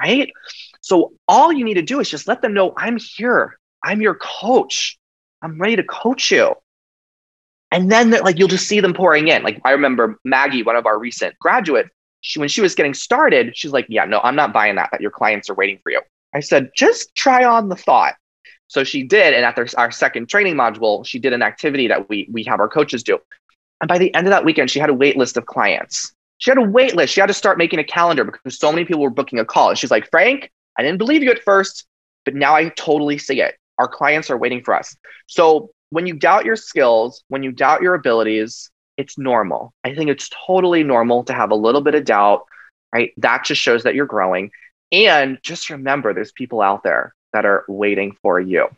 [0.00, 0.30] Right.
[0.82, 3.58] So all you need to do is just let them know I'm here.
[3.82, 4.98] I'm your coach.
[5.42, 6.54] I'm ready to coach you.
[7.72, 9.42] And then like you'll just see them pouring in.
[9.42, 11.88] Like I remember Maggie, one of our recent graduates,
[12.20, 15.00] she when she was getting started, she's like, Yeah, no, I'm not buying that, that
[15.00, 16.00] your clients are waiting for you.
[16.34, 18.14] I said, just try on the thought.
[18.68, 19.32] So she did.
[19.32, 22.68] And after our second training module, she did an activity that we we have our
[22.68, 23.18] coaches do.
[23.80, 26.12] And by the end of that weekend, she had a wait list of clients.
[26.38, 27.14] She had a wait list.
[27.14, 29.70] She had to start making a calendar because so many people were booking a call.
[29.70, 31.86] And she's like, Frank, I didn't believe you at first,
[32.24, 33.56] but now I totally see it.
[33.78, 34.96] Our clients are waiting for us.
[35.26, 39.74] So when you doubt your skills, when you doubt your abilities, it's normal.
[39.84, 42.46] I think it's totally normal to have a little bit of doubt,
[42.92, 43.12] right?
[43.18, 44.50] That just shows that you're growing.
[44.92, 48.68] And just remember, there's people out there that are waiting for you.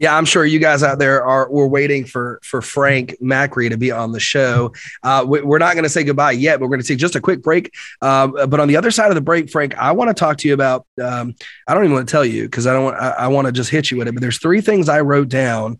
[0.00, 3.76] Yeah, I'm sure you guys out there are we're waiting for for Frank Macri to
[3.76, 4.72] be on the show.
[5.02, 6.58] Uh, we, are not going to say goodbye yet.
[6.58, 7.74] But we're going to take just a quick break.
[8.00, 10.48] Um, but on the other side of the break, Frank, I want to talk to
[10.48, 10.86] you about.
[11.00, 11.34] Um,
[11.66, 12.96] I don't even want to tell you because I don't want.
[12.96, 14.14] I, I want to just hit you with it.
[14.14, 15.78] But there's three things I wrote down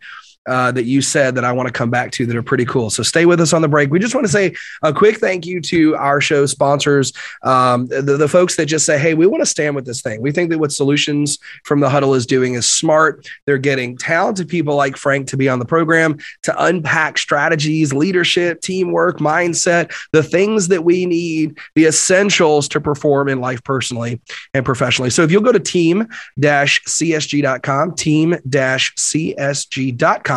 [0.48, 2.88] uh, that you said that I want to come back to that are pretty cool.
[2.88, 3.90] So stay with us on the break.
[3.90, 7.12] We just want to say a quick thank you to our show sponsors,
[7.42, 10.22] um, the, the folks that just say, hey, we want to stand with this thing.
[10.22, 13.28] We think that what Solutions from the Huddle is doing is smart.
[13.44, 18.62] They're getting talented people like Frank to be on the program to unpack strategies, leadership,
[18.62, 24.20] teamwork, mindset, the things that we need, the essentials to perform in life personally
[24.54, 25.10] and professionally.
[25.10, 30.29] So if you'll go to team-csg.com, team-csg.com,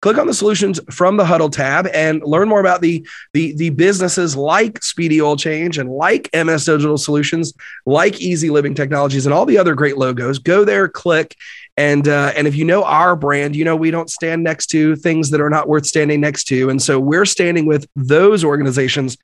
[0.00, 3.70] click on the Solutions from the Huddle tab and learn more about the, the, the
[3.70, 7.52] businesses like Speedy Oil Change and like MS Digital Solutions,
[7.86, 10.38] like Easy Living Technologies, and all the other great logos.
[10.38, 11.36] Go there, click,
[11.76, 14.96] and uh, and if you know our brand, you know we don't stand next to
[14.96, 19.16] things that are not worth standing next to, and so we're standing with those organizations.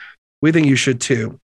[0.42, 1.38] We think you should too.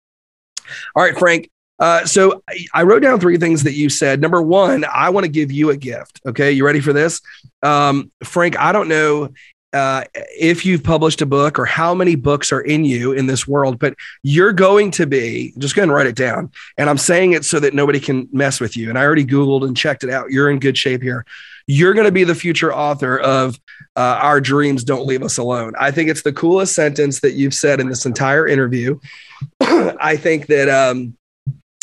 [0.95, 1.49] All right, Frank.
[1.83, 2.41] Uh, so
[2.73, 4.21] I wrote down three things that you said.
[4.21, 6.21] Number one, I want to give you a gift.
[6.25, 7.19] Okay, you ready for this,
[7.61, 8.57] um, Frank?
[8.57, 9.33] I don't know
[9.73, 13.45] uh, if you've published a book or how many books are in you in this
[13.45, 16.53] world, but you're going to be just go and write it down.
[16.77, 18.87] And I'm saying it so that nobody can mess with you.
[18.87, 20.31] And I already Googled and checked it out.
[20.31, 21.25] You're in good shape here.
[21.67, 23.59] You're going to be the future author of
[23.97, 25.73] uh, Our Dreams Don't Leave Us Alone.
[25.77, 29.01] I think it's the coolest sentence that you've said in this entire interview.
[29.59, 31.17] I think that um,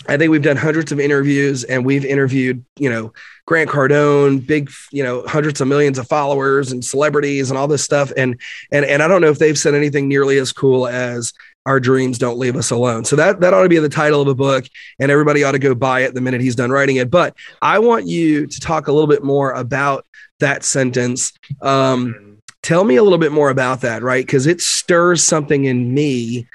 [0.09, 3.13] I think we've done hundreds of interviews and we've interviewed, you know,
[3.47, 7.85] Grant Cardone, big, you know, hundreds of millions of followers and celebrities and all this
[7.85, 8.13] stuff.
[8.17, 8.41] And
[8.73, 11.33] and and I don't know if they've said anything nearly as cool as
[11.67, 13.05] our dreams don't leave us alone.
[13.05, 14.65] So that that ought to be the title of a book,
[14.99, 17.11] and everybody ought to go buy it the minute he's done writing it.
[17.11, 20.07] But I want you to talk a little bit more about
[20.39, 21.33] that sentence.
[21.61, 24.25] Um, tell me a little bit more about that, right?
[24.25, 26.47] Because it stirs something in me.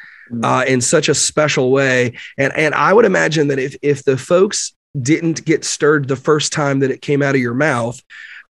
[0.43, 2.13] Uh, in such a special way.
[2.37, 6.53] And and I would imagine that if if the folks didn't get stirred the first
[6.53, 8.01] time that it came out of your mouth,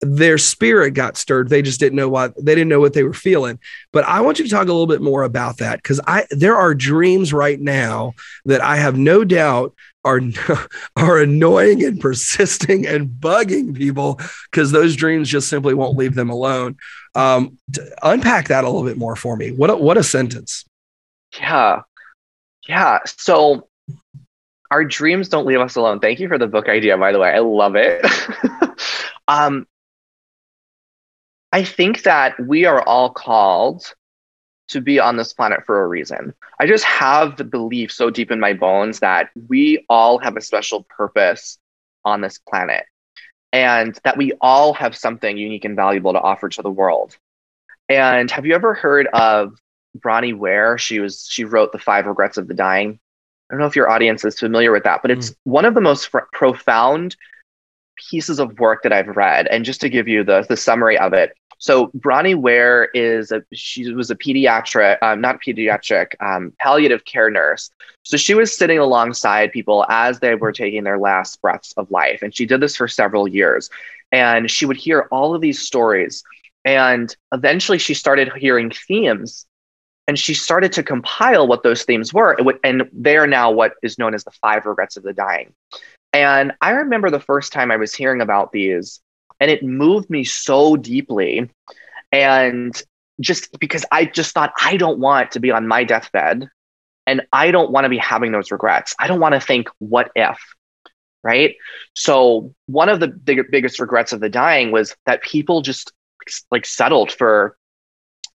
[0.00, 1.48] their spirit got stirred.
[1.48, 3.58] They just didn't know why they didn't know what they were feeling.
[3.92, 6.56] But I want you to talk a little bit more about that because I there
[6.56, 8.12] are dreams right now
[8.44, 10.20] that I have no doubt are
[10.96, 14.20] are annoying and persisting and bugging people
[14.50, 16.76] because those dreams just simply won't leave them alone.
[17.14, 17.58] Um,
[18.02, 19.52] unpack that a little bit more for me.
[19.52, 20.64] What a, what a sentence.
[21.38, 21.82] Yeah.
[22.68, 23.00] Yeah.
[23.04, 23.68] So
[24.70, 26.00] our dreams don't leave us alone.
[26.00, 27.30] Thank you for the book idea, by the way.
[27.30, 28.04] I love it.
[29.28, 29.66] um,
[31.52, 33.94] I think that we are all called
[34.68, 36.34] to be on this planet for a reason.
[36.58, 40.40] I just have the belief so deep in my bones that we all have a
[40.40, 41.58] special purpose
[42.04, 42.86] on this planet
[43.52, 47.16] and that we all have something unique and valuable to offer to the world.
[47.88, 49.54] And have you ever heard of
[49.94, 50.78] Bronnie Ware.
[50.78, 52.98] She was she wrote the Five Regrets of the Dying.
[53.50, 55.36] I don't know if your audience is familiar with that, but it's mm.
[55.44, 57.16] one of the most fr- profound
[58.10, 59.46] pieces of work that I've read.
[59.48, 63.42] And just to give you the the summary of it, so Bronnie Ware is a
[63.52, 67.70] she was a pediatric, um, not pediatric, um, palliative care nurse.
[68.02, 72.20] So she was sitting alongside people as they were taking their last breaths of life,
[72.22, 73.70] and she did this for several years.
[74.12, 76.22] And she would hear all of these stories,
[76.64, 79.46] and eventually she started hearing themes
[80.06, 83.98] and she started to compile what those themes were and they are now what is
[83.98, 85.52] known as the five regrets of the dying.
[86.12, 89.00] And i remember the first time i was hearing about these
[89.40, 91.50] and it moved me so deeply.
[92.12, 92.80] And
[93.20, 96.48] just because i just thought i don't want to be on my deathbed
[97.06, 98.94] and i don't want to be having those regrets.
[98.98, 100.38] I don't want to think what if
[101.24, 101.56] right?
[101.94, 105.90] So one of the big, biggest regrets of the dying was that people just
[106.50, 107.56] like settled for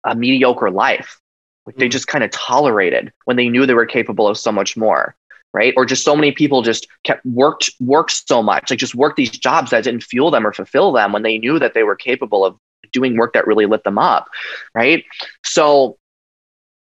[0.05, 1.21] a mediocre life
[1.67, 1.93] like they mm.
[1.93, 5.17] just kind of tolerated when they knew they were capable of so much more,
[5.53, 5.75] right?
[5.77, 9.31] Or just so many people just kept worked worked so much, like just worked these
[9.31, 12.45] jobs that didn't fuel them or fulfill them when they knew that they were capable
[12.45, 12.57] of
[12.93, 14.29] doing work that really lit them up,
[14.75, 15.05] right?
[15.45, 15.99] So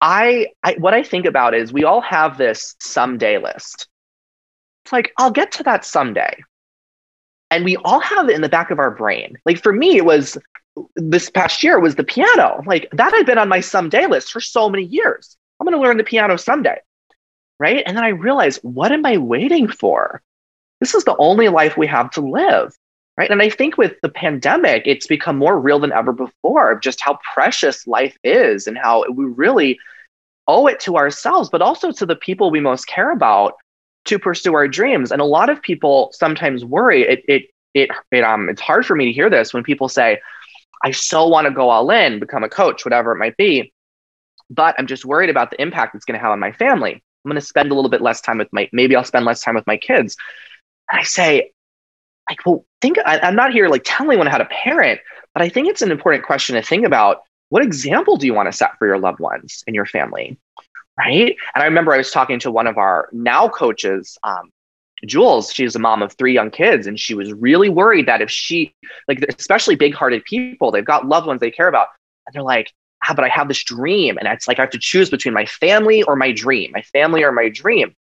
[0.00, 3.88] I, I what I think about is we all have this someday list.
[4.84, 6.42] It's like I'll get to that someday.
[7.50, 9.38] And we all have it in the back of our brain.
[9.46, 10.36] Like for me, it was
[10.96, 12.62] this past year was the piano.
[12.66, 15.36] Like that had been on my someday list for so many years.
[15.58, 16.78] I'm going to learn the piano someday.
[17.60, 17.82] Right.
[17.86, 20.22] And then I realized, what am I waiting for?
[20.80, 22.72] This is the only life we have to live.
[23.16, 23.30] Right.
[23.30, 27.18] And I think with the pandemic, it's become more real than ever before just how
[27.34, 29.78] precious life is and how we really
[30.46, 33.54] owe it to ourselves, but also to the people we most care about
[34.04, 35.10] to pursue our dreams.
[35.10, 37.02] And a lot of people sometimes worry.
[37.02, 37.42] It, it,
[37.74, 40.20] it, it um, it's hard for me to hear this when people say,
[40.82, 43.72] I so want to go all in, become a coach, whatever it might be.
[44.50, 46.92] But I'm just worried about the impact it's going to have on my family.
[46.92, 49.42] I'm going to spend a little bit less time with my, maybe I'll spend less
[49.42, 50.16] time with my kids.
[50.90, 51.52] And I say,
[52.30, 55.00] like, well, think I, am not here like telling anyone how to parent,
[55.34, 58.50] But I think it's an important question to think about what example do you want
[58.50, 60.38] to set for your loved ones and your family?
[60.98, 61.36] Right.
[61.54, 64.50] And I remember I was talking to one of our now coaches, um,
[65.06, 68.30] Jules, she's a mom of three young kids, and she was really worried that if
[68.30, 68.74] she,
[69.06, 71.88] like, especially big hearted people, they've got loved ones they care about,
[72.26, 72.72] and they're like,
[73.08, 75.46] ah, but I have this dream, and it's like I have to choose between my
[75.46, 77.94] family or my dream, my family or my dream.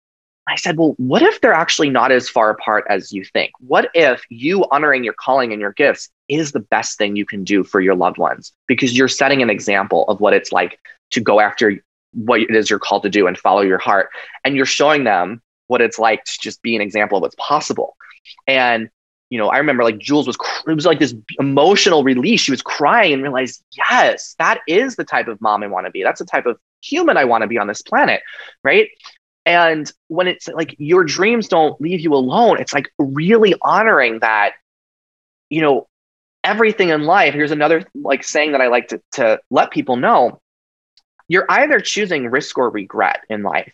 [0.48, 3.52] I said, well, what if they're actually not as far apart as you think?
[3.60, 7.44] What if you honoring your calling and your gifts is the best thing you can
[7.44, 8.54] do for your loved ones?
[8.68, 10.80] Because you're setting an example of what it's like
[11.12, 11.82] to go after
[12.14, 14.10] what it is you're called to do and follow your heart.
[14.44, 17.96] And you're showing them what it's like to just be an example of what's possible.
[18.48, 18.90] And,
[19.30, 20.38] you know, I remember like Jules was,
[20.68, 22.42] it was like this emotional release.
[22.42, 25.92] She was crying and realized, yes, that is the type of mom I want to
[25.92, 26.04] be.
[26.04, 28.22] That's the type of human I want to be on this planet.
[28.64, 28.90] Right.
[29.46, 34.54] And when it's like your dreams don't leave you alone, it's like really honoring that,
[35.50, 35.88] you know,
[36.44, 37.34] everything in life.
[37.34, 40.40] Here's another like saying that I like to, to let people know
[41.28, 43.74] you're either choosing risk or regret in life,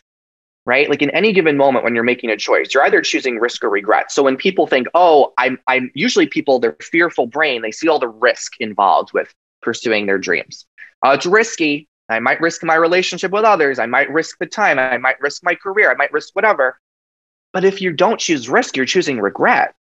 [0.65, 0.89] right?
[0.89, 3.69] Like in any given moment when you're making a choice, you're either choosing risk or
[3.69, 4.11] regret.
[4.11, 7.99] So when people think, oh, I'm, I'm usually people, their fearful brain, they see all
[7.99, 10.65] the risk involved with pursuing their dreams.
[11.05, 11.87] Uh, it's risky.
[12.09, 13.79] I might risk my relationship with others.
[13.79, 14.77] I might risk the time.
[14.77, 15.89] I might risk my career.
[15.89, 16.79] I might risk whatever.
[17.53, 19.73] But if you don't choose risk, you're choosing regret.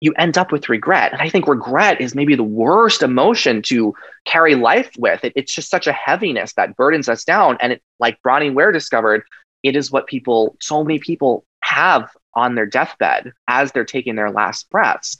[0.00, 1.12] You end up with regret.
[1.12, 3.94] And I think regret is maybe the worst emotion to
[4.24, 5.24] carry life with.
[5.24, 7.56] It, it's just such a heaviness that burdens us down.
[7.60, 9.22] And it, like Bronnie Ware discovered,
[9.62, 14.30] it is what people, so many people have on their deathbed as they're taking their
[14.30, 15.18] last breaths.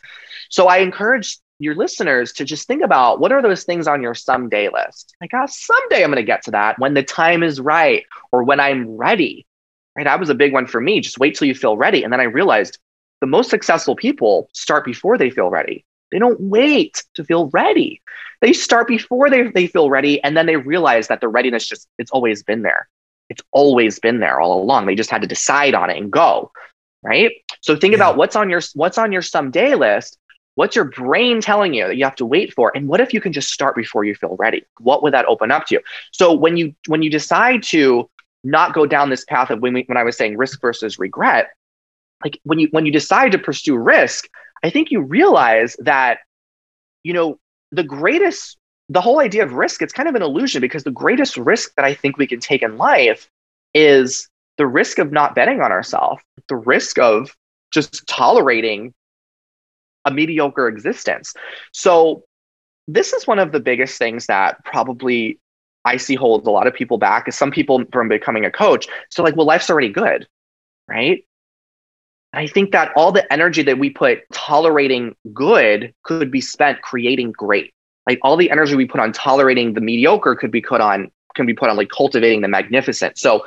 [0.48, 4.14] So I encourage your listeners to just think about what are those things on your
[4.14, 5.14] someday list?
[5.20, 8.42] Like, oh, someday I'm going to get to that when the time is right or
[8.42, 9.46] when I'm ready.
[9.96, 10.04] Right.
[10.04, 11.00] That was a big one for me.
[11.00, 12.02] Just wait till you feel ready.
[12.02, 12.78] And then I realized
[13.20, 15.84] the most successful people start before they feel ready.
[16.10, 18.02] They don't wait to feel ready.
[18.40, 20.22] They start before they, they feel ready.
[20.24, 22.88] And then they realize that the readiness just, it's always been there.
[23.28, 24.86] It's always been there all along.
[24.86, 26.52] They just had to decide on it and go.
[27.02, 27.32] Right.
[27.62, 27.96] So think yeah.
[27.96, 30.18] about what's on your, what's on your someday list
[30.54, 32.72] What's your brain telling you that you have to wait for?
[32.74, 34.64] And what if you can just start before you feel ready?
[34.78, 35.80] What would that open up to you?
[36.12, 38.10] So when you when you decide to
[38.44, 41.50] not go down this path of when, we, when I was saying risk versus regret,
[42.22, 44.28] like when you when you decide to pursue risk,
[44.62, 46.18] I think you realize that
[47.02, 47.38] you know
[47.70, 48.58] the greatest
[48.88, 51.84] the whole idea of risk it's kind of an illusion because the greatest risk that
[51.84, 53.28] I think we can take in life
[53.74, 54.28] is
[54.58, 57.34] the risk of not betting on ourselves, the risk of
[57.72, 58.92] just tolerating
[60.04, 61.32] a mediocre existence.
[61.72, 62.24] So
[62.88, 65.38] this is one of the biggest things that probably
[65.84, 68.86] I see holds a lot of people back is some people from becoming a coach.
[69.10, 70.26] So like, well, life's already good,
[70.88, 71.24] right?
[72.32, 77.32] I think that all the energy that we put tolerating good could be spent creating
[77.32, 77.74] great.
[78.06, 81.46] Like all the energy we put on tolerating the mediocre could be put on can
[81.46, 83.16] be put on like cultivating the magnificent.
[83.18, 83.44] So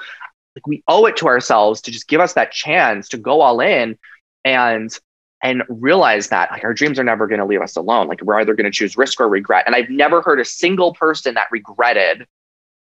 [0.55, 3.59] like we owe it to ourselves to just give us that chance to go all
[3.59, 3.97] in
[4.43, 4.97] and
[5.43, 8.07] and realize that like our dreams are never going to leave us alone.
[8.07, 9.63] Like we're either going to choose risk or regret.
[9.65, 12.25] And I've never heard a single person that regretted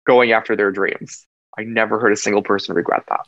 [0.05, 1.26] going after their dreams.
[1.57, 3.28] I never heard a single person regret that.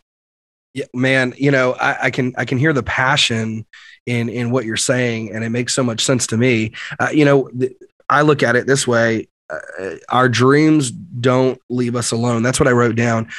[0.74, 3.66] Yeah, man, you know, I, I can I can hear the passion
[4.08, 6.74] in in what you're saying, and it makes so much sense to me.
[7.00, 7.74] Uh, you know, th-
[8.14, 12.44] I look at it this way: uh, our dreams don't leave us alone.
[12.44, 13.30] That's what I wrote down.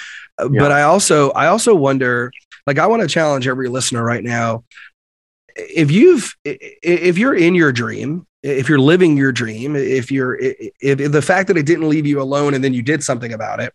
[0.41, 0.61] Uh, yeah.
[0.61, 2.33] But I also I also wonder,
[2.67, 4.65] like, I want to challenge every listener right now
[5.57, 10.71] if you've if you're in your dream if you're living your dream if you're if,
[10.81, 13.61] if the fact that it didn't leave you alone and then you did something about
[13.61, 13.73] it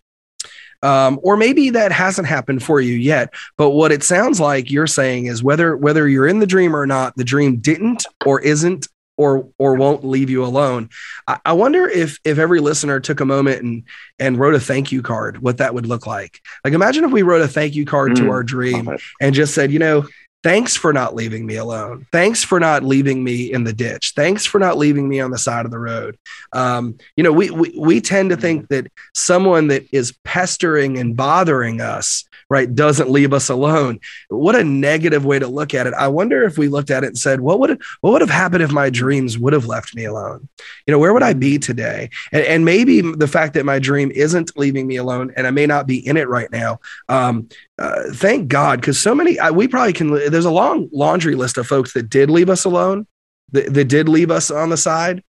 [0.81, 4.87] um, or maybe that hasn't happened for you yet but what it sounds like you're
[4.87, 8.87] saying is whether whether you're in the dream or not the dream didn't or isn't
[9.19, 10.89] or or won't leave you alone.
[11.27, 13.83] I, I wonder if if every listener took a moment and
[14.17, 16.39] and wrote a thank you card what that would look like.
[16.63, 18.89] Like imagine if we wrote a thank you card mm, to our dream
[19.19, 20.07] and just said you know
[20.41, 22.07] Thanks for not leaving me alone.
[22.13, 24.13] Thanks for not leaving me in the ditch.
[24.15, 26.17] Thanks for not leaving me on the side of the road.
[26.53, 31.17] Um, you know, we, we we tend to think that someone that is pestering and
[31.17, 33.99] bothering us, right, doesn't leave us alone.
[34.29, 35.93] What a negative way to look at it.
[35.93, 38.63] I wonder if we looked at it and said, what would what would have happened
[38.63, 40.47] if my dreams would have left me alone?
[40.87, 42.11] You know, where would I be today?
[42.31, 45.65] And, and maybe the fact that my dream isn't leaving me alone, and I may
[45.65, 46.79] not be in it right now,
[47.09, 47.49] um,
[47.79, 51.57] uh, thank God, because so many, I, we probably can, there's a long laundry list
[51.57, 53.07] of folks that did leave us alone,
[53.53, 55.23] that, that did leave us on the side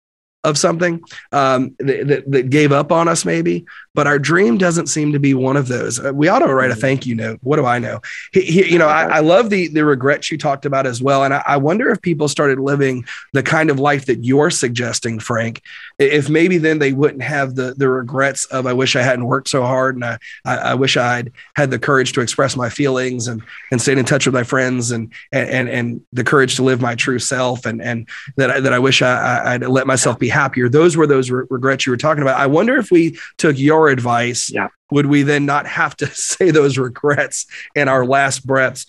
[0.44, 1.00] of something
[1.32, 3.66] um, that, that, that, gave up on us maybe
[3.98, 5.98] but our dream doesn't seem to be one of those.
[5.98, 6.82] Uh, we ought to write a mm-hmm.
[6.82, 7.40] thank you note.
[7.42, 8.00] What do I know?
[8.32, 11.24] He, he, you know, I, I, love the the regrets you talked about as well,
[11.24, 15.18] and I, I wonder if people started living the kind of life that you're suggesting,
[15.18, 15.62] Frank.
[15.98, 19.48] If maybe then they wouldn't have the the regrets of I wish I hadn't worked
[19.48, 23.26] so hard, and I I, I wish I'd had the courage to express my feelings
[23.26, 23.42] and
[23.72, 26.94] and stayed in touch with my friends and and and the courage to live my
[26.94, 30.68] true self, and and that I, that I wish I, I'd let myself be happier.
[30.68, 32.38] Those were those re- regrets you were talking about.
[32.38, 34.68] I wonder if we took your advice, yeah.
[34.90, 38.86] would we then not have to say those regrets in our last breaths?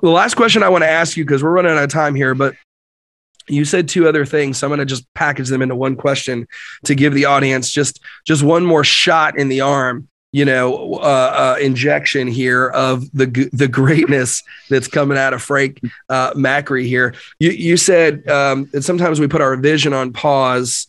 [0.00, 2.34] The last question I want to ask you, because we're running out of time here,
[2.34, 2.54] but
[3.48, 6.46] you said two other things so i'm going to just package them into one question
[6.84, 11.56] to give the audience just just one more shot in the arm you know uh,
[11.56, 17.14] uh, injection here of the the greatness that's coming out of frank uh, macri here
[17.38, 20.86] you, you said um, that sometimes we put our vision on pause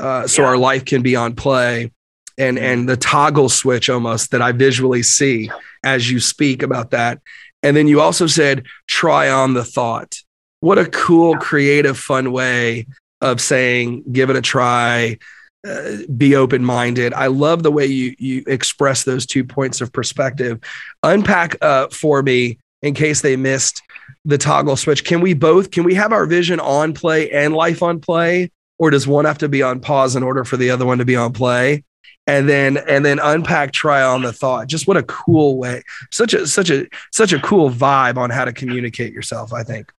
[0.00, 0.48] uh, so yeah.
[0.48, 1.90] our life can be on play
[2.38, 5.50] and and the toggle switch almost that I visually see
[5.84, 7.20] as you speak about that.
[7.62, 10.16] And then you also said try on the thought.
[10.60, 12.86] What a cool, creative, fun way
[13.20, 15.18] of saying give it a try.
[15.64, 17.14] Uh, be open minded.
[17.14, 20.58] I love the way you you express those two points of perspective.
[21.04, 23.80] Unpack uh, for me in case they missed
[24.24, 25.04] the toggle switch.
[25.04, 25.70] Can we both?
[25.70, 29.38] Can we have our vision on play and life on play, or does one have
[29.38, 31.84] to be on pause in order for the other one to be on play?
[32.26, 34.66] And then and then unpack try on the thought.
[34.66, 38.44] Just what a cool way such a such a such a cool vibe on how
[38.44, 39.92] to communicate yourself i think.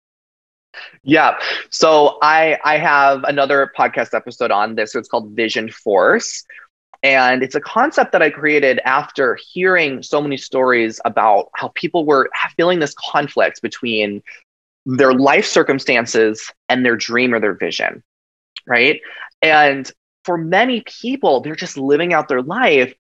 [1.04, 1.38] Yeah.
[1.70, 4.94] So i i have another podcast episode on this.
[4.94, 6.44] So it's called vision force.
[7.04, 12.06] And it's a concept that i created after hearing so many stories about how people
[12.06, 14.24] were feeling this conflict between
[14.86, 18.04] their life circumstances and their dream or their vision
[18.66, 19.02] right?
[19.42, 19.92] And
[20.24, 22.94] for many people, they're just living out their life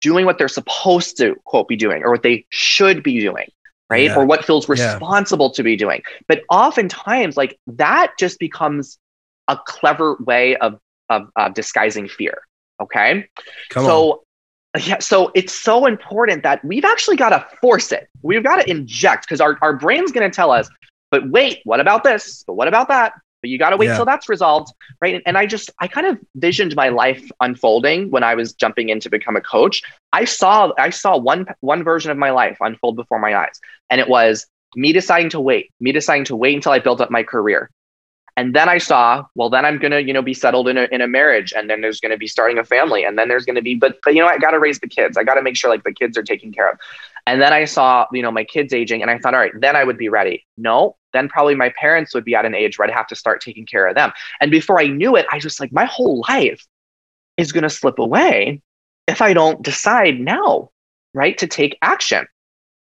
[0.00, 3.48] doing what they're supposed to, quote, be doing or what they should be doing,
[3.88, 4.04] right?
[4.04, 4.16] Yeah.
[4.16, 5.56] Or what feels responsible yeah.
[5.56, 6.02] to be doing.
[6.28, 8.98] But oftentimes, like that just becomes
[9.48, 12.42] a clever way of, of uh, disguising fear.
[12.80, 13.28] Okay.
[13.70, 14.18] Come so, on.
[14.82, 18.08] Yeah, so it's so important that we've actually got to force it.
[18.20, 20.68] We've got to inject because our, our brain's going to tell us,
[21.10, 22.44] but wait, what about this?
[22.46, 23.14] But what about that?
[23.42, 23.96] But you got to wait yeah.
[23.96, 25.22] till that's resolved right?
[25.26, 29.00] And i just i kind of visioned my life unfolding when i was jumping in
[29.00, 29.82] to become a coach.
[30.12, 33.60] I saw i saw one one version of my life unfold before my eyes
[33.90, 37.10] and it was me deciding to wait me deciding to wait until i built up
[37.10, 37.70] my career.
[38.38, 40.84] And then i saw well then i'm going to you know be settled in a,
[40.92, 43.46] in a marriage and then there's going to be starting a family and then there's
[43.46, 45.16] going to be but but you know i got to raise the kids.
[45.16, 46.78] I got to make sure like the kids are taken care of.
[47.26, 49.76] And then i saw you know my kids aging and i thought all right then
[49.76, 50.44] i would be ready.
[50.58, 53.40] No then probably my parents would be at an age where I'd have to start
[53.40, 54.12] taking care of them.
[54.40, 56.64] And before I knew it, I just like my whole life
[57.36, 58.62] is going to slip away
[59.06, 60.70] if I don't decide now,
[61.14, 62.26] right, to take action.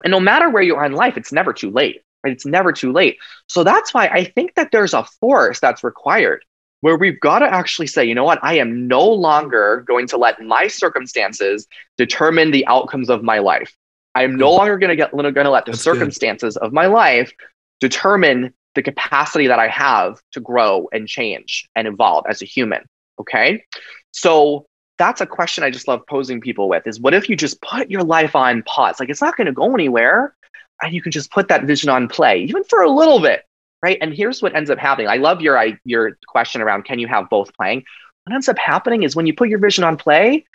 [0.04, 2.34] And no matter where you are in life, it's never too late, right?
[2.34, 3.18] It's never too late.
[3.48, 6.44] So that's why I think that there's a force that's required
[6.82, 10.18] where we've got to actually say, you know what, I am no longer going to
[10.18, 11.68] let my circumstances
[11.98, 13.76] determine the outcomes of my life.
[14.14, 14.58] I am no hmm.
[14.58, 16.68] longer going to get going to let the That's circumstances good.
[16.68, 17.34] of my life
[17.80, 22.86] determine the capacity that I have to grow and change and evolve as a human.
[23.20, 23.64] Okay.
[24.12, 24.66] So
[24.98, 27.90] that's a question I just love posing people with is what if you just put
[27.90, 29.00] your life on pause?
[29.00, 30.36] Like it's not going to go anywhere.
[30.82, 33.44] And you can just put that vision on play, even for a little bit.
[33.82, 33.98] Right.
[34.02, 35.08] And here's what ends up happening.
[35.08, 37.84] I love your your question around can you have both playing?
[38.24, 40.46] What ends up happening is when you put your vision on play,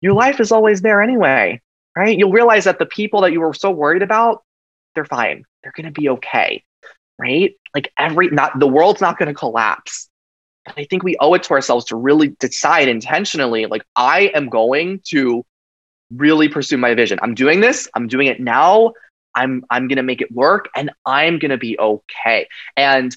[0.00, 1.60] your life is always there anyway.
[1.96, 2.16] Right.
[2.18, 4.44] You'll realize that the people that you were so worried about,
[4.94, 5.44] they're fine.
[5.64, 6.62] They're going to be okay.
[7.18, 7.54] Right?
[7.74, 10.08] Like every not the world's not going to collapse.
[10.64, 14.48] But I think we owe it to ourselves to really decide intentionally like I am
[14.48, 15.44] going to
[16.10, 17.18] really pursue my vision.
[17.22, 17.88] I'm doing this.
[17.94, 18.92] I'm doing it now.
[19.34, 22.48] I'm I'm to make it work and I'm to be okay.
[22.76, 23.16] And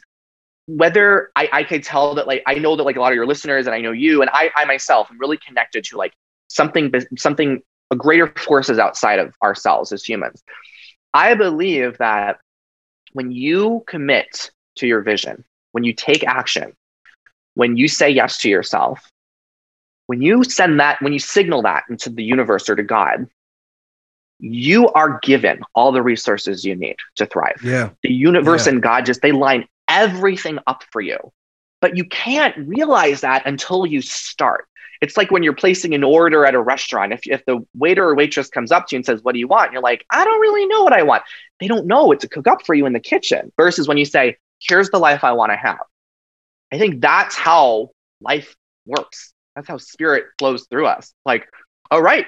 [0.66, 3.26] whether I, I can tell that like I know that like a lot of your
[3.26, 6.14] listeners and I know you and I, I myself am really connected to like
[6.50, 10.44] something something a greater forces outside of ourselves as humans.
[11.18, 12.38] I believe that
[13.14, 16.74] when you commit to your vision, when you take action,
[17.56, 19.12] when you say yes to yourself,
[20.06, 23.28] when you send that, when you signal that into the universe or to God,
[24.40, 27.62] you are given all the resources you need to thrive.
[27.64, 27.90] Yeah.
[28.04, 28.74] The universe yeah.
[28.74, 31.18] and God just, they line everything up for you.
[31.82, 34.68] But you can't realize that until you start.
[35.02, 37.14] It's like when you're placing an order at a restaurant.
[37.14, 39.48] If, if the waiter or waitress comes up to you and says, What do you
[39.48, 39.68] want?
[39.68, 41.24] And you're like, I don't really know what I want.
[41.60, 44.06] They don't know what to cook up for you in the kitchen versus when you
[44.06, 45.80] say, Here's the life I want to have.
[46.72, 47.92] I think that's how
[48.22, 49.34] life works.
[49.56, 51.14] That's how spirit flows through us.
[51.26, 51.48] Like,
[51.90, 52.26] all right,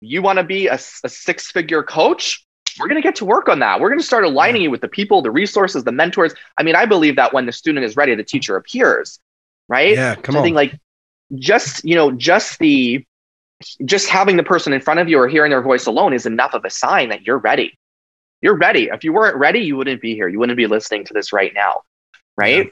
[0.00, 2.44] you want to be a, a six figure coach,
[2.78, 3.80] we're going to get to work on that.
[3.80, 6.34] We're going to start aligning you with the people, the resources, the mentors.
[6.58, 9.18] I mean, I believe that when the student is ready, the teacher appears,
[9.68, 9.94] right?
[9.94, 10.42] Yeah, come so on.
[10.42, 10.78] I think like
[11.34, 13.04] just, you know, just the,
[13.84, 16.54] just having the person in front of you or hearing their voice alone is enough
[16.54, 17.78] of a sign that you're ready.
[18.42, 18.84] You're ready.
[18.92, 20.28] If you weren't ready, you wouldn't be here.
[20.28, 21.82] You wouldn't be listening to this right now,
[22.36, 22.70] right?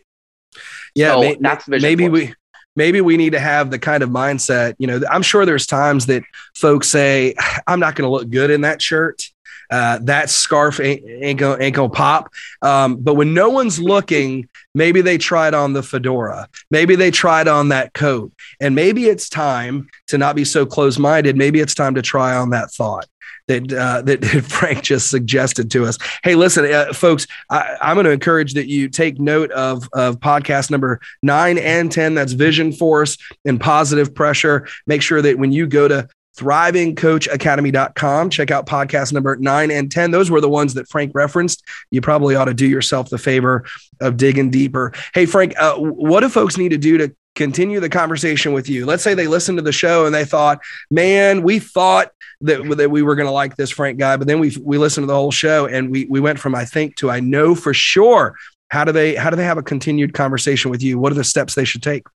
[0.94, 2.12] Yeah, So may- that's maybe force.
[2.12, 2.34] we
[2.76, 4.74] maybe we need to have the kind of mindset.
[4.78, 6.22] You know, I'm sure there's times that
[6.55, 7.34] folks say,
[7.66, 9.30] "I'm not going to look good in that shirt."
[9.70, 12.32] Uh, that scarf ain't, ain't gonna ain't gonna pop.
[12.62, 16.48] Um, but when no one's looking, maybe they tried on the fedora.
[16.70, 20.98] Maybe they tried on that coat, and maybe it's time to not be so close
[20.98, 21.36] minded.
[21.36, 23.06] Maybe it's time to try on that thought
[23.48, 25.98] that uh, that Frank just suggested to us.
[26.22, 30.20] Hey, listen, uh, folks, I, I'm going to encourage that you take note of of
[30.20, 32.14] podcast number nine and ten.
[32.14, 34.66] That's Vision Force and Positive Pressure.
[34.86, 38.30] Make sure that when you go to thrivingcoachacademy.com.
[38.30, 40.11] Check out podcast number nine and 10.
[40.11, 41.62] Those were the ones that Frank referenced.
[41.91, 43.64] You probably ought to do yourself the favor
[44.01, 44.93] of digging deeper.
[45.14, 48.87] Hey, Frank, uh, what do folks need to do to continue the conversation with you?
[48.87, 50.61] Let's say they listened to the show and they thought,
[50.91, 52.11] man, we thought
[52.41, 55.05] that, that we were going to like this Frank guy, but then we, we listened
[55.05, 57.74] to the whole show and we, we went from I think to I know for
[57.74, 58.37] sure.
[58.70, 60.99] How do they how do they have a continued conversation with you?
[60.99, 62.07] What are the steps they should take?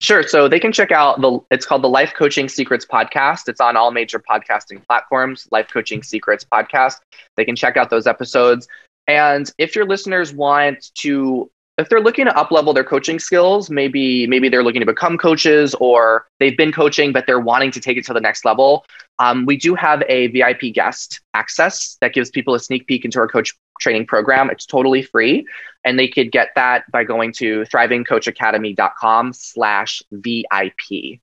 [0.00, 0.22] Sure.
[0.22, 3.48] So they can check out the it's called the Life Coaching Secrets podcast.
[3.48, 7.00] It's on all major podcasting platforms, Life Coaching Secrets podcast.
[7.36, 8.68] They can check out those episodes.
[9.08, 13.68] And if your listeners want to if they're looking to up level their coaching skills,
[13.68, 17.80] maybe maybe they're looking to become coaches or they've been coaching but they're wanting to
[17.80, 18.84] take it to the next level.
[19.18, 23.18] Um, we do have a VIP guest access that gives people a sneak peek into
[23.18, 24.50] our coach training program.
[24.50, 25.46] It's totally free,
[25.84, 31.20] and they could get that by going to thrivingcoachacademy.com slash VIP.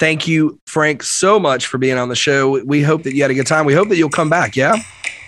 [0.00, 2.62] Thank you, Frank, so much for being on the show.
[2.64, 3.64] We hope that you had a good time.
[3.64, 4.56] We hope that you'll come back.
[4.56, 4.76] Yeah.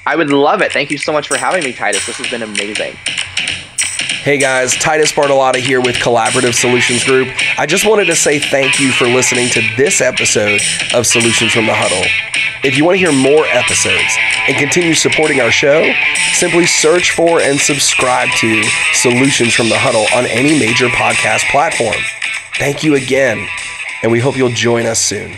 [0.07, 0.73] I would love it.
[0.73, 2.05] Thank you so much for having me, Titus.
[2.07, 2.97] This has been amazing.
[4.27, 7.29] Hey guys, Titus Bartolotta here with Collaborative Solutions Group.
[7.59, 10.61] I just wanted to say thank you for listening to this episode
[10.93, 12.03] of Solutions from the Huddle.
[12.65, 14.17] If you want to hear more episodes
[14.49, 15.89] and continue supporting our show,
[16.33, 18.65] simply search for and subscribe to
[18.95, 21.95] Solutions from the Huddle on any major podcast platform.
[22.59, 23.47] Thank you again,
[24.03, 25.37] and we hope you'll join us soon.